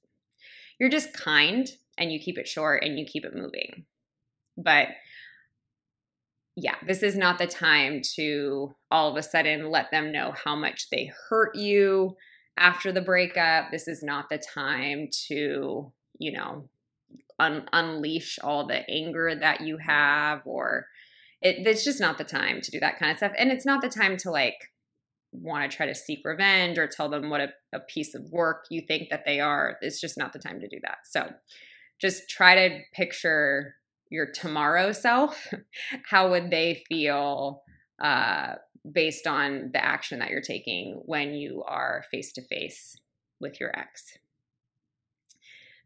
you're 0.80 0.90
just 0.90 1.14
kind 1.14 1.70
and 1.98 2.12
you 2.12 2.20
keep 2.20 2.38
it 2.38 2.48
short 2.48 2.84
and 2.84 2.98
you 2.98 3.06
keep 3.06 3.26
it 3.26 3.36
moving. 3.36 3.86
But 4.58 4.88
yeah, 6.62 6.76
this 6.86 7.04
is 7.04 7.16
not 7.16 7.38
the 7.38 7.48
time 7.48 8.02
to 8.16 8.76
all 8.92 9.10
of 9.10 9.16
a 9.16 9.24
sudden 9.24 9.70
let 9.72 9.92
them 9.92 10.12
know 10.12 10.34
how 10.44 10.56
much 10.56 10.90
they 10.92 11.10
hurt 11.30 11.56
you 11.56 12.16
after 12.58 12.92
the 12.92 13.02
breakup. 13.02 13.72
This 13.72 13.88
is 13.88 14.04
not 14.04 14.30
the 14.30 14.38
time 14.54 15.08
to, 15.28 15.94
you 16.20 16.32
know, 16.34 16.70
un- 17.40 17.68
unleash 17.72 18.40
all 18.44 18.68
the 18.68 18.90
anger 18.90 19.34
that 19.40 19.62
you 19.62 19.78
have 19.78 20.42
or 20.46 20.88
it, 21.42 21.66
it's 21.66 21.86
just 21.86 22.02
not 22.02 22.18
the 22.18 22.26
time 22.26 22.60
to 22.62 22.72
do 22.72 22.80
that 22.82 23.00
kind 23.00 23.12
of 23.12 23.18
stuff. 23.18 23.32
And 23.38 23.52
it's 23.52 23.66
not 23.66 23.82
the 23.82 23.90
time 23.90 24.18
to 24.18 24.32
like 24.32 24.58
want 25.32 25.70
to 25.70 25.76
try 25.76 25.86
to 25.86 25.96
seek 25.96 26.20
revenge 26.26 26.78
or 26.78 26.88
tell 26.88 27.08
them 27.08 27.30
what 27.30 27.40
a, 27.40 27.50
a 27.74 27.80
piece 27.80 28.16
of 28.16 28.30
work 28.32 28.66
you 28.70 28.82
think 28.86 29.10
that 29.12 29.24
they 29.26 29.40
are. 29.40 29.78
It's 29.82 30.02
just 30.02 30.18
not 30.18 30.34
the 30.34 30.40
time 30.40 30.60
to 30.60 30.68
do 30.68 30.80
that. 30.84 30.98
So 31.06 31.30
just 32.02 32.30
try 32.30 32.68
to 32.68 32.80
picture 32.94 33.76
your 34.10 34.28
tomorrow 34.32 34.92
self, 34.92 35.48
how 36.10 36.30
would 36.32 36.50
they 36.50 36.84
feel 36.88 37.64
uh, 38.02 38.54
based 38.92 39.28
on 39.28 39.72
the 39.74 39.84
action 39.84 40.20
that 40.20 40.30
you're 40.30 40.42
taking 40.42 41.02
when 41.06 41.34
you 41.34 41.64
are 41.68 42.04
face 42.12 42.34
to 42.34 42.42
face 42.48 42.98
with 43.40 43.60
your 43.60 43.78
ex? 43.78 44.18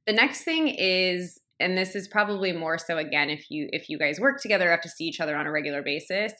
The 0.08 0.14
next 0.14 0.44
thing 0.44 0.68
is 0.68 1.40
and 1.60 1.78
this 1.78 1.96
is 1.96 2.08
probably 2.08 2.52
more 2.52 2.78
so 2.78 2.98
again 2.98 3.30
if 3.30 3.50
you 3.50 3.70
if 3.72 3.88
you 3.88 3.98
guys 3.98 4.20
work 4.20 4.42
together 4.42 4.70
have 4.70 4.82
to 4.82 4.90
see 4.90 5.06
each 5.06 5.22
other 5.22 5.36
on 5.36 5.46
a 5.46 5.52
regular 5.52 5.84
basis 5.84 6.34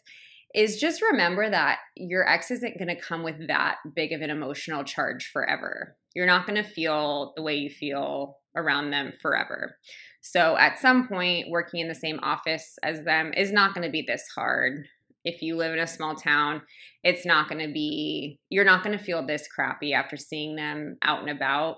is 0.54 0.80
just 0.80 1.02
remember 1.02 1.50
that 1.50 1.80
your 1.96 2.28
ex 2.30 2.52
isn't 2.52 2.78
going 2.78 2.96
to 2.96 3.02
come 3.02 3.24
with 3.24 3.48
that 3.48 3.78
big 3.96 4.12
of 4.12 4.22
an 4.22 4.30
emotional 4.30 4.84
charge 4.84 5.30
forever. 5.34 5.96
You're 6.14 6.28
not 6.28 6.46
going 6.46 6.64
to 6.64 6.70
feel 6.70 7.34
the 7.36 7.42
way 7.42 7.56
you 7.56 7.70
feel 7.70 8.38
around 8.56 8.92
them 8.92 9.14
forever. 9.20 9.78
So 10.26 10.58
at 10.58 10.80
some 10.80 11.10
point, 11.10 11.50
working 11.50 11.82
in 11.82 11.90
the 11.90 11.96
same 11.96 12.20
office 12.24 12.80
as 12.82 13.04
them 13.04 13.34
is 13.36 13.52
not 13.52 13.74
going 13.74 13.86
to 13.86 13.92
be 13.92 14.06
this 14.08 14.26
hard. 14.34 14.88
If 15.26 15.42
you 15.42 15.58
live 15.58 15.74
in 15.74 15.80
a 15.80 15.88
small 15.88 16.16
town, 16.16 16.62
it's 17.04 17.26
not 17.26 17.50
going 17.50 17.66
to 17.66 17.74
be, 17.74 18.40
you're 18.50 18.64
not 18.64 18.84
going 18.84 18.98
to 18.98 19.04
feel 19.04 19.26
this 19.26 19.50
crappy 19.50 19.94
after 19.94 20.16
seeing 20.16 20.56
them 20.56 20.98
out 21.02 21.20
and 21.20 21.30
about 21.30 21.78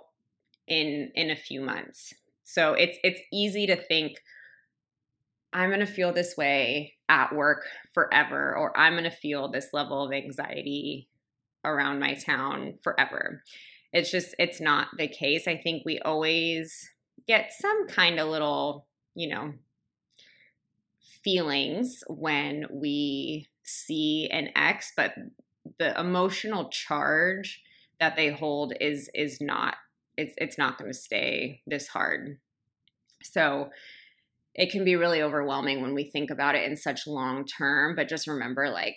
in 0.68 1.12
in 1.16 1.32
a 1.32 1.36
few 1.36 1.60
months. 1.60 2.14
So 2.44 2.74
it's 2.74 2.98
it's 3.04 3.20
easy 3.34 3.66
to 3.66 3.76
think 3.76 4.14
I'm 5.52 5.70
going 5.70 5.80
to 5.80 5.88
feel 5.88 6.14
this 6.14 6.38
way 6.38 6.94
at 7.10 7.34
work 7.34 7.66
forever 7.96 8.56
or 8.56 8.78
I'm 8.78 8.94
going 8.94 9.06
to 9.06 9.10
feel 9.10 9.50
this 9.50 9.70
level 9.74 10.06
of 10.06 10.14
anxiety 10.14 11.10
around 11.64 12.00
my 12.00 12.14
town 12.14 12.76
forever. 12.84 13.42
It's 13.92 14.12
just 14.12 14.36
it's 14.38 14.62
not 14.62 14.90
the 14.98 15.08
case. 15.08 15.48
I 15.48 15.58
think 15.58 15.84
we 15.84 15.98
always 16.00 16.92
get 17.28 17.52
some 17.54 17.88
kind 17.88 18.20
of 18.20 18.30
little, 18.30 18.88
you 19.16 19.30
know, 19.30 19.54
feelings 21.24 22.04
when 22.08 22.66
we 22.72 23.48
see 23.64 24.30
an 24.32 24.50
ex, 24.56 24.94
but 24.96 25.14
the 25.80 26.00
emotional 26.00 26.70
charge 26.70 27.62
that 28.00 28.16
they 28.16 28.32
hold 28.32 28.74
is 28.80 29.10
is 29.14 29.42
not 29.42 29.76
it's 30.18 30.34
it's 30.38 30.58
not 30.58 30.78
going 30.78 30.92
to 30.92 30.98
stay 30.98 31.62
this 31.66 31.88
hard. 31.88 32.38
So 33.24 33.70
it 34.54 34.72
can 34.72 34.86
be 34.86 34.96
really 34.96 35.22
overwhelming 35.22 35.82
when 35.82 35.94
we 35.94 36.06
think 36.06 36.30
about 36.30 36.56
it 36.56 36.70
in 36.70 36.78
such 36.78 37.08
long 37.08 37.46
term, 37.46 37.96
but 37.96 38.08
just 38.08 38.28
remember 38.28 38.70
like 38.70 38.96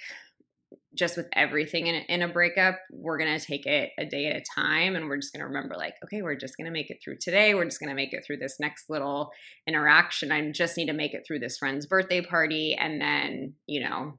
just 0.94 1.16
with 1.16 1.28
everything 1.34 1.86
in, 1.86 1.94
in 1.94 2.22
a 2.22 2.28
breakup, 2.28 2.78
we're 2.90 3.18
going 3.18 3.38
to 3.38 3.44
take 3.44 3.66
it 3.66 3.90
a 3.98 4.06
day 4.06 4.26
at 4.26 4.36
a 4.36 4.44
time 4.54 4.96
and 4.96 5.08
we're 5.08 5.18
just 5.18 5.32
going 5.32 5.40
to 5.40 5.46
remember, 5.46 5.76
like, 5.76 5.94
okay, 6.04 6.22
we're 6.22 6.34
just 6.34 6.56
going 6.56 6.64
to 6.64 6.72
make 6.72 6.90
it 6.90 6.98
through 7.04 7.18
today. 7.20 7.54
We're 7.54 7.64
just 7.64 7.80
going 7.80 7.90
to 7.90 7.94
make 7.94 8.12
it 8.12 8.24
through 8.26 8.38
this 8.38 8.58
next 8.58 8.88
little 8.88 9.30
interaction. 9.66 10.32
I 10.32 10.50
just 10.50 10.76
need 10.76 10.86
to 10.86 10.94
make 10.94 11.14
it 11.14 11.24
through 11.26 11.40
this 11.40 11.58
friend's 11.58 11.86
birthday 11.86 12.22
party. 12.22 12.74
And 12.74 13.00
then, 13.00 13.54
you 13.66 13.80
know, 13.80 14.18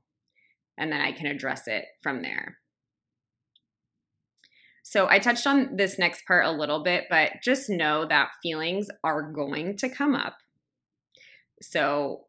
and 0.78 0.92
then 0.92 1.02
I 1.02 1.12
can 1.12 1.26
address 1.26 1.68
it 1.68 1.86
from 2.04 2.22
there. 2.22 2.58
So 4.84 5.08
I 5.08 5.20
touched 5.20 5.46
on 5.46 5.76
this 5.76 6.00
next 6.00 6.26
part 6.26 6.46
a 6.46 6.52
little 6.52 6.84
bit, 6.84 7.06
but 7.10 7.34
just 7.44 7.70
know 7.70 8.08
that 8.08 8.30
feelings 8.42 8.88
are 9.04 9.32
going 9.32 9.78
to 9.78 9.90
come 9.90 10.16
up. 10.16 10.38
So 11.62 12.26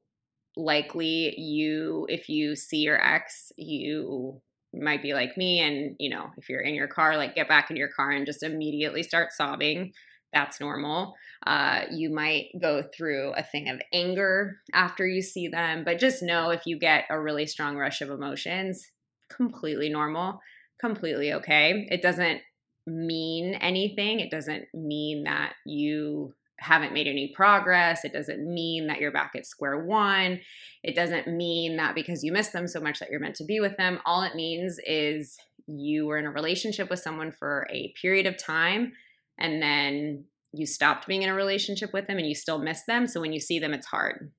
likely 0.65 1.39
you 1.39 2.07
if 2.09 2.29
you 2.29 2.57
see 2.57 2.79
your 2.79 3.03
ex 3.03 3.53
you 3.57 4.41
might 4.73 5.03
be 5.03 5.15
like 5.15 5.37
me 5.37 5.61
and 5.61 5.97
you 5.99 6.11
know 6.11 6.31
if 6.37 6.49
you're 6.49 6.61
in 6.61 6.75
your 6.75 6.89
car 6.89 7.17
like 7.17 7.35
get 7.35 7.49
back 7.49 7.71
in 7.71 7.77
your 7.77 7.89
car 7.89 8.11
and 8.11 8.27
just 8.27 8.43
immediately 8.43 9.03
start 9.03 9.33
sobbing. 9.33 9.93
That's 10.33 10.61
normal. 10.61 11.17
Uh, 11.45 11.87
you 11.91 12.09
might 12.09 12.51
go 12.63 12.85
through 12.97 13.33
a 13.33 13.43
thing 13.43 13.69
of 13.69 13.81
anger 13.93 14.59
after 14.73 15.05
you 15.05 15.23
see 15.23 15.49
them 15.49 15.83
but 15.85 15.99
just 15.99 16.23
know 16.23 16.51
if 16.51 16.63
you 16.67 16.79
get 16.79 17.05
a 17.11 17.21
really 17.21 17.47
strong 17.47 17.77
rush 17.77 18.01
of 18.01 18.11
emotions 18.11 18.87
completely 19.29 19.89
normal 19.89 20.41
completely 20.81 21.33
okay. 21.35 21.87
It 21.91 22.03
doesn't 22.03 22.41
mean 22.87 23.55
anything. 23.55 24.21
It 24.21 24.31
doesn't 24.31 24.65
mean 24.75 25.25
that 25.25 25.53
you 25.67 26.35
haven't 26.61 26.93
made 26.93 27.07
any 27.07 27.33
progress. 27.35 28.05
It 28.05 28.13
doesn't 28.13 28.43
mean 28.43 28.87
that 28.87 29.01
you're 29.01 29.13
back 29.13 29.33
at 29.35 29.47
square 29.47 29.79
one. 29.85 30.41
It 30.83 30.95
doesn't 30.95 31.27
mean 31.27 31.77
that 31.77 31.95
because 31.95 32.23
you 32.23 32.33
miss 32.33 32.49
them 32.49 32.69
so 32.69 32.81
much 32.81 32.99
that 33.01 33.11
you're 33.11 33.21
meant 33.21 33.37
to 33.37 33.45
be 33.45 33.61
with 33.61 33.77
them. 33.77 33.99
All 34.05 34.23
it 34.23 34.35
means 34.35 34.79
is 34.87 35.37
you 35.67 36.07
were 36.07 36.19
in 36.19 36.27
a 36.27 36.31
relationship 36.31 36.91
with 36.91 37.01
someone 37.01 37.33
for 37.33 37.67
a 37.71 37.93
period 38.01 38.27
of 38.27 38.37
time 38.37 38.93
and 39.39 39.63
then 39.63 40.25
you 40.53 40.67
stopped 40.67 41.07
being 41.07 41.23
in 41.23 41.29
a 41.29 41.35
relationship 41.35 41.93
with 41.93 42.07
them 42.07 42.19
and 42.19 42.27
you 42.27 42.35
still 42.35 42.59
miss 42.59 42.83
them. 42.85 43.07
So 43.07 43.21
when 43.21 43.33
you 43.33 43.41
see 43.41 43.59
them, 43.59 43.73
it's 43.73 43.87
hard. 43.87 44.31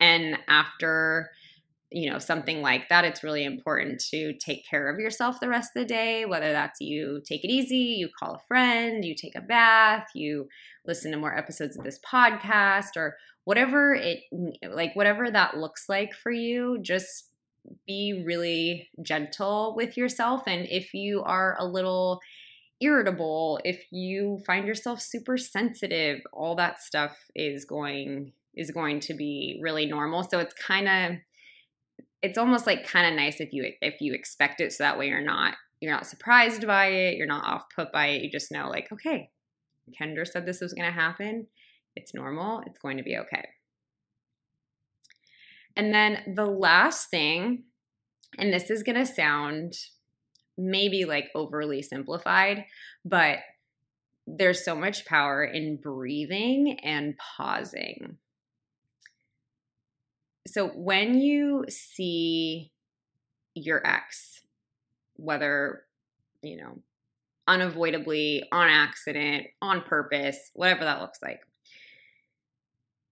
And 0.00 0.38
after 0.48 1.30
you 1.90 2.10
know 2.10 2.18
something 2.18 2.60
like 2.60 2.88
that 2.88 3.04
it's 3.04 3.24
really 3.24 3.44
important 3.44 4.00
to 4.00 4.34
take 4.34 4.66
care 4.68 4.88
of 4.90 4.98
yourself 4.98 5.40
the 5.40 5.48
rest 5.48 5.70
of 5.74 5.82
the 5.82 5.88
day 5.88 6.24
whether 6.24 6.52
that's 6.52 6.80
you 6.80 7.20
take 7.26 7.44
it 7.44 7.50
easy 7.50 7.76
you 7.76 8.08
call 8.18 8.34
a 8.34 8.46
friend 8.46 9.04
you 9.04 9.14
take 9.14 9.34
a 9.34 9.40
bath 9.40 10.06
you 10.14 10.46
listen 10.86 11.10
to 11.10 11.16
more 11.16 11.36
episodes 11.36 11.76
of 11.78 11.84
this 11.84 11.98
podcast 12.00 12.96
or 12.96 13.16
whatever 13.44 13.94
it 13.94 14.20
like 14.70 14.94
whatever 14.94 15.30
that 15.30 15.56
looks 15.56 15.88
like 15.88 16.12
for 16.12 16.30
you 16.30 16.78
just 16.82 17.30
be 17.86 18.22
really 18.26 18.88
gentle 19.02 19.74
with 19.76 19.96
yourself 19.96 20.42
and 20.46 20.66
if 20.70 20.92
you 20.92 21.22
are 21.22 21.56
a 21.58 21.66
little 21.66 22.20
irritable 22.80 23.58
if 23.64 23.82
you 23.90 24.38
find 24.46 24.66
yourself 24.66 25.00
super 25.00 25.36
sensitive 25.36 26.20
all 26.32 26.54
that 26.54 26.80
stuff 26.80 27.16
is 27.34 27.64
going 27.64 28.32
is 28.58 28.72
going 28.72 29.00
to 29.00 29.14
be 29.14 29.58
really 29.62 29.86
normal. 29.86 30.24
So 30.24 30.40
it's 30.40 30.54
kind 30.54 30.88
of 30.88 31.18
it's 32.22 32.38
almost 32.38 32.66
like 32.66 32.86
kind 32.86 33.06
of 33.06 33.14
nice 33.14 33.40
if 33.40 33.52
you 33.52 33.72
if 33.80 34.00
you 34.00 34.14
expect 34.14 34.60
it 34.60 34.72
so 34.72 34.84
that 34.84 34.98
way 34.98 35.08
you're 35.08 35.20
not 35.20 35.54
you're 35.80 35.92
not 35.92 36.06
surprised 36.06 36.66
by 36.66 36.86
it 36.86 37.16
you're 37.16 37.26
not 37.26 37.44
off 37.44 37.64
put 37.74 37.92
by 37.92 38.08
it 38.08 38.22
you 38.22 38.30
just 38.30 38.50
know 38.50 38.68
like 38.68 38.88
okay 38.92 39.30
kendra 39.92 40.26
said 40.26 40.46
this 40.46 40.60
was 40.60 40.72
going 40.72 40.86
to 40.86 40.92
happen. 40.92 41.46
It's 41.96 42.14
normal. 42.14 42.62
It's 42.66 42.78
going 42.78 42.96
to 42.98 43.02
be 43.02 43.16
okay. 43.16 43.48
And 45.76 45.94
then 45.94 46.34
the 46.34 46.46
last 46.46 47.10
thing 47.10 47.64
and 48.36 48.52
this 48.52 48.70
is 48.70 48.82
going 48.82 48.98
to 48.98 49.06
sound 49.06 49.74
maybe 50.58 51.04
like 51.04 51.26
overly 51.34 51.80
simplified 51.82 52.64
but 53.04 53.38
there's 54.26 54.64
so 54.64 54.74
much 54.74 55.06
power 55.06 55.44
in 55.44 55.78
breathing 55.80 56.78
and 56.82 57.14
pausing 57.16 58.18
so 60.48 60.68
when 60.68 61.18
you 61.18 61.64
see 61.68 62.72
your 63.54 63.86
ex, 63.86 64.40
whether, 65.16 65.82
you 66.42 66.56
know, 66.56 66.78
unavoidably, 67.46 68.44
on 68.52 68.68
accident, 68.68 69.46
on 69.62 69.82
purpose, 69.82 70.50
whatever 70.54 70.84
that 70.84 71.00
looks 71.00 71.18
like, 71.22 71.40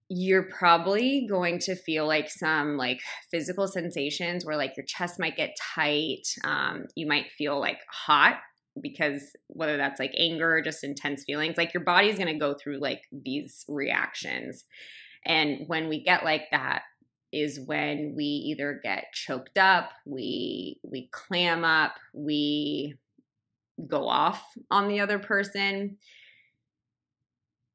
you're 0.09 0.45
probably 0.45 1.27
going 1.29 1.59
to 1.59 1.75
feel 1.75 2.07
like 2.07 2.31
some 2.31 2.77
like 2.77 3.01
physical 3.31 3.67
sensations 3.67 4.45
where 4.45 4.57
like 4.57 4.77
your 4.77 4.87
chest 4.87 5.19
might 5.19 5.37
get 5.37 5.57
tight. 5.61 6.23
Um, 6.45 6.85
you 6.95 7.09
might 7.09 7.33
feel 7.37 7.59
like 7.59 7.79
hot 7.91 8.37
because 8.81 9.35
whether 9.49 9.77
that's 9.77 9.99
like 9.99 10.13
anger 10.17 10.57
or 10.57 10.63
just 10.63 10.85
intense 10.85 11.25
feelings, 11.25 11.57
like 11.57 11.75
your 11.75 11.83
body's 11.83 12.19
going 12.19 12.33
to 12.33 12.39
go 12.39 12.55
through 12.55 12.79
like 12.79 13.03
these 13.11 13.65
reactions. 13.69 14.65
And 15.25 15.67
when 15.67 15.89
we 15.89 16.05
get 16.05 16.25
like 16.25 16.45
that, 16.53 16.83
is 17.37 17.61
when 17.61 18.15
we 18.17 18.25
either 18.25 18.81
get 18.83 19.13
choked 19.13 19.59
up, 19.59 19.91
we 20.07 20.81
we 20.83 21.09
clam 21.13 21.65
up, 21.65 21.95
we 22.15 22.95
go 23.87 24.09
off 24.09 24.43
on 24.71 24.89
the 24.89 25.01
other 25.01 25.19
person. 25.19 25.99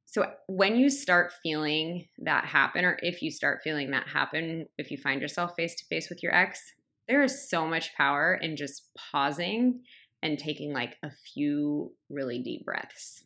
So 0.05 0.25
when 0.47 0.75
you 0.75 0.89
start 0.89 1.31
feeling 1.43 2.07
that 2.17 2.45
happen 2.45 2.83
or 2.83 2.97
if 3.01 3.21
you 3.21 3.31
start 3.31 3.61
feeling 3.63 3.91
that 3.91 4.07
happen, 4.07 4.65
if 4.77 4.91
you 4.91 4.97
find 4.97 5.21
yourself 5.21 5.53
face 5.55 5.75
to 5.75 5.85
face 5.85 6.09
with 6.09 6.21
your 6.21 6.35
ex, 6.35 6.59
there 7.07 7.23
is 7.23 7.49
so 7.49 7.65
much 7.65 7.95
power 7.95 8.37
in 8.41 8.57
just 8.57 8.89
pausing 8.97 9.81
and 10.23 10.37
taking 10.37 10.73
like 10.73 10.97
a 11.03 11.11
few 11.33 11.93
really 12.09 12.41
deep 12.41 12.65
breaths. 12.65 13.23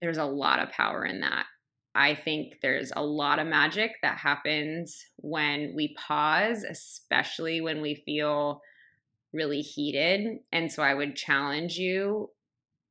There's 0.00 0.18
a 0.18 0.24
lot 0.24 0.60
of 0.60 0.70
power 0.70 1.04
in 1.04 1.20
that. 1.20 1.44
I 1.94 2.14
think 2.14 2.60
there's 2.62 2.92
a 2.94 3.04
lot 3.04 3.38
of 3.38 3.46
magic 3.46 3.92
that 4.02 4.18
happens 4.18 5.04
when 5.16 5.72
we 5.74 5.94
pause, 5.94 6.64
especially 6.64 7.60
when 7.60 7.80
we 7.80 8.02
feel 8.06 8.62
really 9.32 9.60
heated. 9.60 10.38
And 10.52 10.70
so 10.70 10.82
I 10.82 10.94
would 10.94 11.16
challenge 11.16 11.76
you 11.76 12.30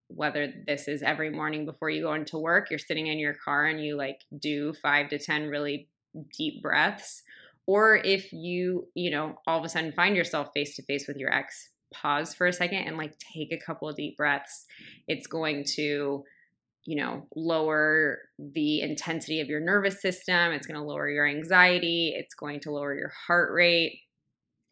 whether 0.07 0.51
this 0.65 0.87
is 0.87 1.03
every 1.03 1.29
morning 1.29 1.65
before 1.65 1.89
you 1.89 2.01
go 2.01 2.13
into 2.13 2.37
work, 2.37 2.69
you're 2.69 2.79
sitting 2.79 3.07
in 3.07 3.19
your 3.19 3.35
car 3.45 3.65
and 3.65 3.83
you 3.83 3.95
like 3.95 4.21
do 4.39 4.73
5 4.73 5.09
to 5.09 5.19
10 5.19 5.49
really 5.49 5.87
deep 6.35 6.63
breaths, 6.63 7.21
or 7.67 7.97
if 7.97 8.33
you, 8.33 8.87
you 8.95 9.11
know, 9.11 9.35
all 9.45 9.59
of 9.59 9.65
a 9.65 9.69
sudden 9.69 9.91
find 9.91 10.15
yourself 10.15 10.49
face 10.53 10.75
to 10.75 10.83
face 10.83 11.07
with 11.07 11.17
your 11.17 11.31
ex, 11.31 11.69
pause 11.93 12.33
for 12.33 12.47
a 12.47 12.53
second 12.53 12.79
and 12.79 12.97
like 12.97 13.13
take 13.19 13.51
a 13.51 13.63
couple 13.63 13.87
of 13.87 13.95
deep 13.95 14.17
breaths. 14.17 14.65
It's 15.07 15.27
going 15.27 15.63
to 15.75 16.23
you 16.85 16.95
know, 16.95 17.27
lower 17.35 18.19
the 18.37 18.81
intensity 18.81 19.41
of 19.41 19.47
your 19.47 19.59
nervous 19.59 20.01
system. 20.01 20.51
It's 20.51 20.67
going 20.67 20.79
to 20.79 20.85
lower 20.85 21.09
your 21.09 21.27
anxiety. 21.27 22.13
It's 22.15 22.33
going 22.33 22.61
to 22.61 22.71
lower 22.71 22.95
your 22.95 23.11
heart 23.27 23.51
rate. 23.53 23.99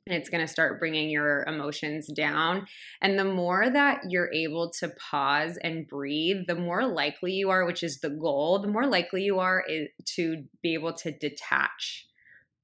And 0.07 0.15
it's 0.15 0.29
going 0.29 0.45
to 0.45 0.51
start 0.51 0.79
bringing 0.79 1.09
your 1.09 1.43
emotions 1.47 2.07
down. 2.07 2.65
And 3.01 3.19
the 3.19 3.25
more 3.25 3.69
that 3.69 4.03
you're 4.07 4.31
able 4.33 4.71
to 4.79 4.89
pause 5.11 5.57
and 5.61 5.85
breathe, 5.85 6.47
the 6.47 6.55
more 6.55 6.87
likely 6.87 7.33
you 7.33 7.49
are, 7.49 7.65
which 7.65 7.83
is 7.83 7.99
the 7.99 8.09
goal, 8.09 8.59
the 8.59 8.69
more 8.69 8.87
likely 8.87 9.23
you 9.23 9.39
are 9.39 9.65
eh, 9.69 9.87
to 10.15 10.45
be 10.63 10.73
able 10.75 10.93
to 10.93 11.11
detach 11.11 12.07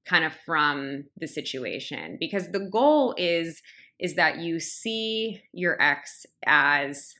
kind 0.08 0.26
of 0.26 0.34
from 0.46 1.04
the 1.18 1.28
situation 1.28 2.18
because 2.20 2.50
the 2.52 2.68
goal 2.72 3.14
is 3.18 3.62
is 4.00 4.16
that 4.16 4.40
you 4.40 4.60
see 4.60 5.42
your 5.54 5.82
ex 5.82 6.26
as 6.46 7.14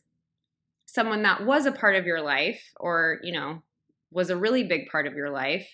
someone 0.94 1.24
that 1.24 1.44
was 1.44 1.66
a 1.66 1.72
part 1.72 1.96
of 1.96 2.06
your 2.06 2.22
life 2.22 2.62
or, 2.80 3.20
you 3.24 3.34
know, 3.34 3.64
was 4.12 4.30
a 4.30 4.38
really 4.38 4.64
big 4.64 4.88
part 4.90 5.08
of 5.08 5.16
your 5.16 5.32
life 5.32 5.68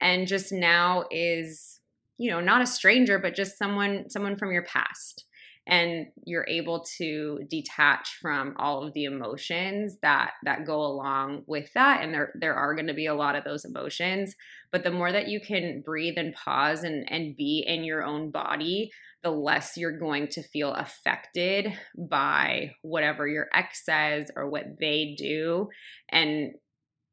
and 0.00 0.26
just 0.26 0.52
now 0.52 1.04
is, 1.10 1.80
you 2.18 2.30
know, 2.30 2.40
not 2.40 2.60
a 2.60 2.66
stranger 2.66 3.18
but 3.18 3.34
just 3.34 3.56
someone 3.56 4.10
someone 4.10 4.36
from 4.36 4.52
your 4.52 4.64
past 4.64 5.24
and 5.70 6.06
you're 6.24 6.46
able 6.48 6.84
to 6.98 7.40
detach 7.48 8.18
from 8.20 8.54
all 8.58 8.86
of 8.86 8.92
the 8.92 9.04
emotions 9.04 9.96
that 10.02 10.32
that 10.44 10.66
go 10.66 10.82
along 10.82 11.42
with 11.46 11.72
that 11.74 12.02
and 12.02 12.12
there 12.12 12.32
there 12.40 12.54
are 12.54 12.74
going 12.74 12.88
to 12.88 12.94
be 12.94 13.06
a 13.06 13.14
lot 13.14 13.36
of 13.36 13.44
those 13.44 13.64
emotions 13.64 14.34
but 14.72 14.84
the 14.84 14.90
more 14.90 15.12
that 15.12 15.28
you 15.28 15.40
can 15.40 15.82
breathe 15.84 16.18
and 16.18 16.34
pause 16.34 16.82
and 16.82 17.10
and 17.10 17.36
be 17.36 17.64
in 17.66 17.84
your 17.84 18.04
own 18.04 18.30
body 18.30 18.90
the 19.22 19.30
less 19.30 19.76
you're 19.76 19.98
going 19.98 20.28
to 20.28 20.42
feel 20.42 20.72
affected 20.72 21.72
by 21.96 22.72
whatever 22.82 23.28
your 23.28 23.48
ex 23.54 23.84
says 23.84 24.30
or 24.34 24.48
what 24.48 24.64
they 24.80 25.14
do. 25.18 25.68
And 26.10 26.52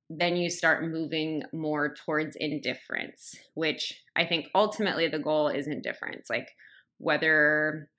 then 0.10 0.38
you 0.38 0.50
start 0.50 0.88
moving 0.88 1.44
more 1.52 1.94
towards 1.94 2.38
indifference, 2.40 3.36
which 3.56 4.02
I 4.16 4.26
think 4.26 4.48
ultimately 4.56 5.10
the 5.10 5.20
goal 5.20 5.50
is 5.50 5.68
indifference. 5.68 6.30
Like 6.30 6.48
whether 6.98 7.90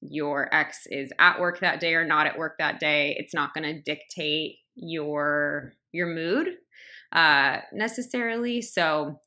your 0.00 0.52
ex 0.54 0.86
is 0.90 1.12
at 1.18 1.40
work 1.40 1.60
that 1.60 1.80
day 1.80 1.94
or 1.94 2.04
not 2.04 2.26
at 2.26 2.38
work 2.38 2.56
that 2.58 2.80
day, 2.80 3.16
it's 3.18 3.34
not 3.34 3.54
going 3.54 3.64
to 3.64 3.82
dictate 3.82 4.56
your 4.74 5.72
your 5.92 6.06
mood 6.06 6.48
uh 7.12 7.58
necessarily. 7.72 8.60
So 8.60 9.20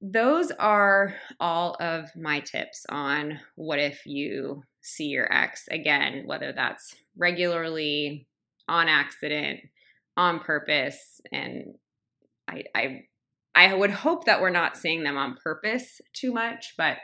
those 0.00 0.50
are 0.52 1.14
all 1.38 1.76
of 1.80 2.08
my 2.16 2.40
tips 2.40 2.86
on 2.88 3.38
what 3.56 3.78
if 3.78 4.06
you 4.06 4.62
see 4.80 5.06
your 5.06 5.30
ex 5.32 5.64
again, 5.70 6.22
whether 6.26 6.52
that's 6.52 6.94
regularly, 7.16 8.26
on 8.68 8.88
accident, 8.88 9.60
on 10.16 10.40
purpose. 10.40 11.20
And 11.32 11.74
I, 12.48 12.64
I, 12.74 13.02
I 13.54 13.74
would 13.74 13.90
hope 13.90 14.24
that 14.24 14.40
we're 14.40 14.50
not 14.50 14.76
seeing 14.76 15.02
them 15.02 15.18
on 15.18 15.36
purpose 15.42 16.00
too 16.14 16.32
much, 16.32 16.74
but 16.78 16.96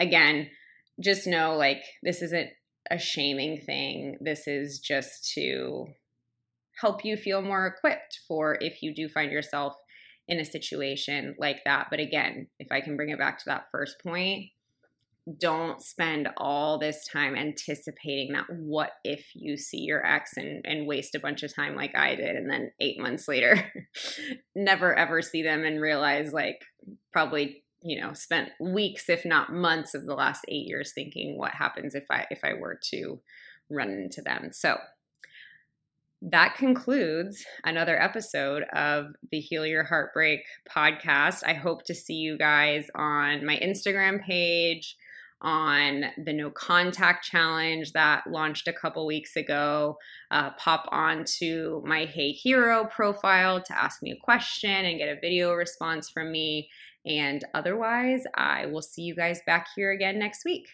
again, 0.00 0.48
just 1.02 1.26
know 1.26 1.56
like 1.56 1.82
this 2.02 2.22
isn't 2.22 2.50
a 2.90 2.98
shaming 2.98 3.60
thing. 3.60 4.16
This 4.20 4.46
is 4.46 4.78
just 4.78 5.32
to 5.34 5.86
help 6.80 7.04
you 7.04 7.16
feel 7.16 7.42
more 7.42 7.66
equipped 7.66 8.20
for 8.26 8.56
if 8.60 8.82
you 8.82 8.94
do 8.94 9.08
find 9.08 9.32
yourself 9.32 9.74
in 10.26 10.38
a 10.38 10.44
situation 10.44 11.34
like 11.38 11.62
that. 11.64 11.88
But 11.90 12.00
again, 12.00 12.48
if 12.58 12.68
I 12.70 12.80
can 12.80 12.96
bring 12.96 13.10
it 13.10 13.18
back 13.18 13.38
to 13.38 13.44
that 13.46 13.66
first 13.72 13.96
point, 14.02 14.50
don't 15.40 15.82
spend 15.82 16.28
all 16.36 16.78
this 16.78 17.06
time 17.06 17.34
anticipating 17.36 18.32
that 18.32 18.46
what 18.50 18.92
if 19.04 19.26
you 19.34 19.56
see 19.58 19.80
your 19.80 20.04
ex 20.06 20.36
and, 20.36 20.64
and 20.64 20.86
waste 20.86 21.14
a 21.14 21.20
bunch 21.20 21.42
of 21.42 21.54
time 21.54 21.74
like 21.74 21.94
I 21.94 22.14
did 22.14 22.34
and 22.34 22.50
then 22.50 22.70
eight 22.80 22.98
months 22.98 23.28
later 23.28 23.70
never 24.54 24.94
ever 24.94 25.20
see 25.20 25.42
them 25.42 25.64
and 25.64 25.82
realize 25.82 26.32
like 26.32 26.62
probably 27.12 27.62
you 27.82 28.00
know 28.00 28.12
spent 28.12 28.50
weeks 28.60 29.08
if 29.08 29.24
not 29.24 29.52
months 29.52 29.94
of 29.94 30.04
the 30.06 30.14
last 30.14 30.44
eight 30.48 30.66
years 30.66 30.92
thinking 30.92 31.38
what 31.38 31.52
happens 31.52 31.94
if 31.94 32.06
I 32.10 32.26
if 32.30 32.40
I 32.44 32.54
were 32.54 32.78
to 32.90 33.20
run 33.70 33.90
into 33.90 34.22
them. 34.22 34.50
So 34.52 34.78
that 36.20 36.56
concludes 36.56 37.44
another 37.62 38.00
episode 38.00 38.64
of 38.72 39.14
the 39.30 39.38
Heal 39.38 39.64
Your 39.64 39.84
Heartbreak 39.84 40.40
podcast. 40.68 41.44
I 41.46 41.52
hope 41.52 41.84
to 41.84 41.94
see 41.94 42.14
you 42.14 42.36
guys 42.36 42.86
on 42.96 43.46
my 43.46 43.56
Instagram 43.56 44.24
page, 44.24 44.96
on 45.40 46.04
the 46.24 46.32
No 46.32 46.50
Contact 46.50 47.24
Challenge 47.24 47.92
that 47.92 48.26
launched 48.26 48.68
a 48.68 48.72
couple 48.72 49.06
weeks 49.06 49.36
ago. 49.36 49.98
Uh, 50.30 50.50
pop 50.58 50.88
on 50.90 51.24
to 51.38 51.82
my 51.86 52.04
Hey 52.06 52.32
Hero 52.32 52.86
profile 52.86 53.62
to 53.62 53.78
ask 53.78 54.02
me 54.02 54.10
a 54.10 54.24
question 54.24 54.70
and 54.70 54.98
get 54.98 55.08
a 55.08 55.20
video 55.20 55.52
response 55.52 56.10
from 56.10 56.32
me. 56.32 56.68
And 57.06 57.44
otherwise, 57.54 58.24
I 58.34 58.66
will 58.66 58.82
see 58.82 59.02
you 59.02 59.14
guys 59.14 59.40
back 59.46 59.68
here 59.74 59.92
again 59.92 60.18
next 60.18 60.44
week. 60.44 60.68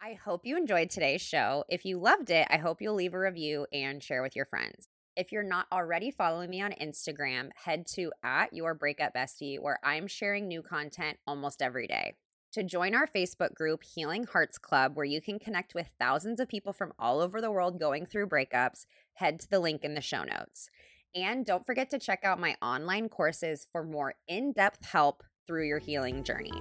I 0.00 0.14
hope 0.14 0.42
you 0.44 0.56
enjoyed 0.56 0.90
today's 0.90 1.22
show. 1.22 1.64
If 1.68 1.84
you 1.84 1.98
loved 1.98 2.30
it, 2.30 2.46
I 2.50 2.56
hope 2.56 2.82
you'll 2.82 2.94
leave 2.94 3.14
a 3.14 3.18
review 3.18 3.66
and 3.72 4.02
share 4.02 4.22
with 4.22 4.34
your 4.34 4.46
friends. 4.46 4.88
If 5.16 5.30
you're 5.30 5.42
not 5.42 5.66
already 5.70 6.10
following 6.10 6.50
me 6.50 6.60
on 6.62 6.72
Instagram, 6.72 7.50
head 7.54 7.86
to 7.94 8.12
at 8.24 8.52
your 8.52 8.74
breakup 8.74 9.14
bestie, 9.14 9.60
where 9.60 9.78
I'm 9.84 10.06
sharing 10.06 10.48
new 10.48 10.62
content 10.62 11.18
almost 11.26 11.62
every 11.62 11.86
day. 11.86 12.14
To 12.52 12.62
join 12.62 12.94
our 12.94 13.06
Facebook 13.06 13.54
group, 13.54 13.82
Healing 13.82 14.24
Hearts 14.24 14.58
Club, 14.58 14.94
where 14.94 15.06
you 15.06 15.22
can 15.22 15.38
connect 15.38 15.74
with 15.74 15.88
thousands 15.98 16.38
of 16.38 16.48
people 16.48 16.74
from 16.74 16.92
all 16.98 17.20
over 17.20 17.40
the 17.40 17.50
world 17.50 17.80
going 17.80 18.04
through 18.04 18.26
breakups, 18.26 18.84
head 19.14 19.40
to 19.40 19.48
the 19.48 19.58
link 19.58 19.84
in 19.84 19.94
the 19.94 20.02
show 20.02 20.22
notes. 20.22 20.68
And 21.14 21.46
don't 21.46 21.64
forget 21.64 21.88
to 21.90 21.98
check 21.98 22.24
out 22.24 22.38
my 22.38 22.56
online 22.60 23.08
courses 23.08 23.66
for 23.72 23.82
more 23.82 24.16
in 24.28 24.52
depth 24.52 24.84
help 24.84 25.22
through 25.46 25.66
your 25.66 25.78
healing 25.78 26.24
journey. 26.24 26.52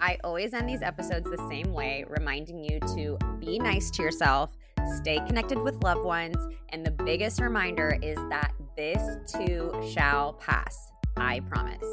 I 0.00 0.16
always 0.24 0.54
end 0.54 0.66
these 0.66 0.80
episodes 0.80 1.30
the 1.30 1.46
same 1.50 1.74
way, 1.74 2.06
reminding 2.08 2.64
you 2.64 2.80
to 2.80 3.18
be 3.38 3.58
nice 3.58 3.90
to 3.92 4.02
yourself, 4.02 4.56
stay 4.96 5.18
connected 5.26 5.58
with 5.58 5.84
loved 5.84 6.04
ones, 6.04 6.38
and 6.70 6.86
the 6.86 6.90
biggest 6.90 7.42
reminder 7.42 7.98
is 8.02 8.16
that 8.30 8.52
this 8.78 9.30
too 9.30 9.70
shall 9.92 10.32
pass. 10.34 10.90
I 11.18 11.40
promise. 11.40 11.84